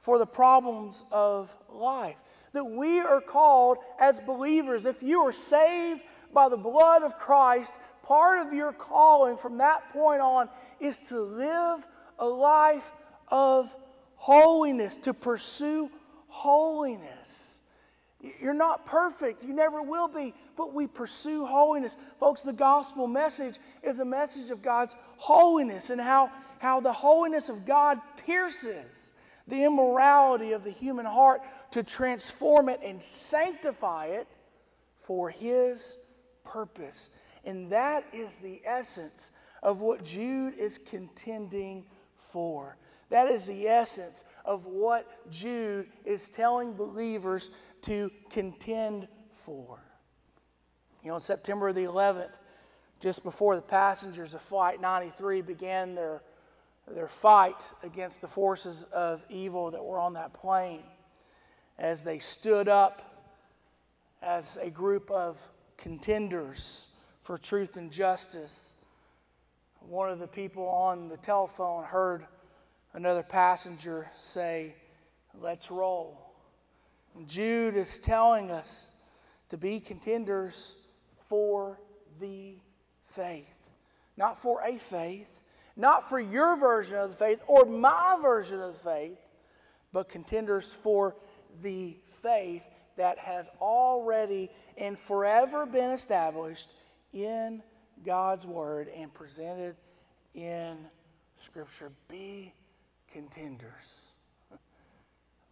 for 0.00 0.18
the 0.18 0.26
problems 0.26 1.04
of 1.10 1.54
life. 1.68 2.16
That 2.52 2.64
we 2.64 3.00
are 3.00 3.20
called 3.20 3.78
as 3.98 4.20
believers, 4.20 4.84
if 4.84 5.02
you 5.02 5.22
are 5.22 5.32
saved 5.32 6.02
by 6.32 6.48
the 6.48 6.56
blood 6.56 7.02
of 7.02 7.18
Christ, 7.18 7.72
part 8.12 8.46
of 8.46 8.52
your 8.52 8.74
calling 8.74 9.38
from 9.38 9.56
that 9.56 9.90
point 9.90 10.20
on 10.20 10.46
is 10.80 10.98
to 10.98 11.18
live 11.18 11.86
a 12.18 12.26
life 12.26 12.92
of 13.28 13.74
holiness, 14.16 14.98
to 14.98 15.14
pursue 15.14 15.90
holiness. 16.28 17.56
You're 18.20 18.52
not 18.52 18.84
perfect. 18.84 19.42
You 19.42 19.54
never 19.54 19.80
will 19.80 20.08
be. 20.08 20.34
But 20.58 20.74
we 20.74 20.86
pursue 20.86 21.46
holiness. 21.46 21.96
Folks, 22.20 22.42
the 22.42 22.52
gospel 22.52 23.06
message 23.06 23.56
is 23.82 24.00
a 24.00 24.04
message 24.04 24.50
of 24.50 24.60
God's 24.60 24.94
holiness 25.16 25.88
and 25.88 25.98
how, 25.98 26.30
how 26.58 26.80
the 26.80 26.92
holiness 26.92 27.48
of 27.48 27.64
God 27.64 27.98
pierces 28.26 29.12
the 29.48 29.64
immorality 29.64 30.52
of 30.52 30.64
the 30.64 30.70
human 30.70 31.06
heart 31.06 31.40
to 31.70 31.82
transform 31.82 32.68
it 32.68 32.80
and 32.84 33.02
sanctify 33.02 34.08
it 34.08 34.28
for 35.00 35.30
His 35.30 35.96
purpose. 36.44 37.08
And 37.44 37.70
that 37.70 38.04
is 38.12 38.36
the 38.36 38.60
essence 38.64 39.32
of 39.62 39.80
what 39.80 40.04
Jude 40.04 40.54
is 40.58 40.78
contending 40.78 41.84
for. 42.30 42.76
That 43.10 43.30
is 43.30 43.46
the 43.46 43.68
essence 43.68 44.24
of 44.44 44.66
what 44.66 45.30
Jude 45.30 45.88
is 46.04 46.30
telling 46.30 46.72
believers 46.72 47.50
to 47.82 48.10
contend 48.30 49.06
for. 49.44 49.80
You 51.02 51.08
know, 51.08 51.16
on 51.16 51.20
September 51.20 51.72
the 51.72 51.82
11th, 51.84 52.30
just 53.00 53.24
before 53.24 53.56
the 53.56 53.62
passengers 53.62 54.34
of 54.34 54.40
Flight 54.40 54.80
93 54.80 55.42
began 55.42 55.94
their, 55.94 56.22
their 56.86 57.08
fight 57.08 57.70
against 57.82 58.20
the 58.20 58.28
forces 58.28 58.84
of 58.92 59.22
evil 59.28 59.72
that 59.72 59.84
were 59.84 59.98
on 59.98 60.12
that 60.12 60.32
plane, 60.32 60.84
as 61.78 62.04
they 62.04 62.20
stood 62.20 62.68
up 62.68 63.26
as 64.22 64.56
a 64.62 64.70
group 64.70 65.10
of 65.10 65.36
contenders 65.76 66.86
for 67.22 67.38
truth 67.38 67.76
and 67.76 67.90
justice, 67.90 68.74
one 69.80 70.10
of 70.10 70.18
the 70.18 70.26
people 70.26 70.66
on 70.68 71.08
the 71.08 71.16
telephone 71.16 71.84
heard 71.84 72.26
another 72.94 73.22
passenger 73.22 74.10
say, 74.20 74.74
Let's 75.40 75.70
roll. 75.70 76.34
Jude 77.26 77.76
is 77.76 77.98
telling 77.98 78.50
us 78.50 78.90
to 79.48 79.56
be 79.56 79.80
contenders 79.80 80.76
for 81.28 81.78
the 82.20 82.56
faith. 83.06 83.46
Not 84.16 84.40
for 84.42 84.62
a 84.62 84.76
faith, 84.76 85.28
not 85.76 86.08
for 86.08 86.20
your 86.20 86.56
version 86.56 86.98
of 86.98 87.10
the 87.10 87.16
faith 87.16 87.42
or 87.46 87.64
my 87.64 88.18
version 88.20 88.60
of 88.60 88.74
the 88.74 88.90
faith, 88.90 89.18
but 89.92 90.08
contenders 90.08 90.74
for 90.82 91.16
the 91.62 91.96
faith 92.22 92.62
that 92.96 93.18
has 93.18 93.48
already 93.60 94.50
and 94.76 94.98
forever 94.98 95.64
been 95.64 95.90
established 95.90 96.70
in 97.12 97.62
God's 98.04 98.46
Word 98.46 98.88
and 98.88 99.12
presented 99.12 99.76
in 100.34 100.76
Scripture. 101.36 101.92
Be 102.08 102.52
contenders. 103.10 104.12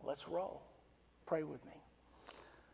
Let's 0.03 0.29
roll. 0.29 0.63
Pray 1.27 1.43
with 1.43 1.65
me. 1.67 1.80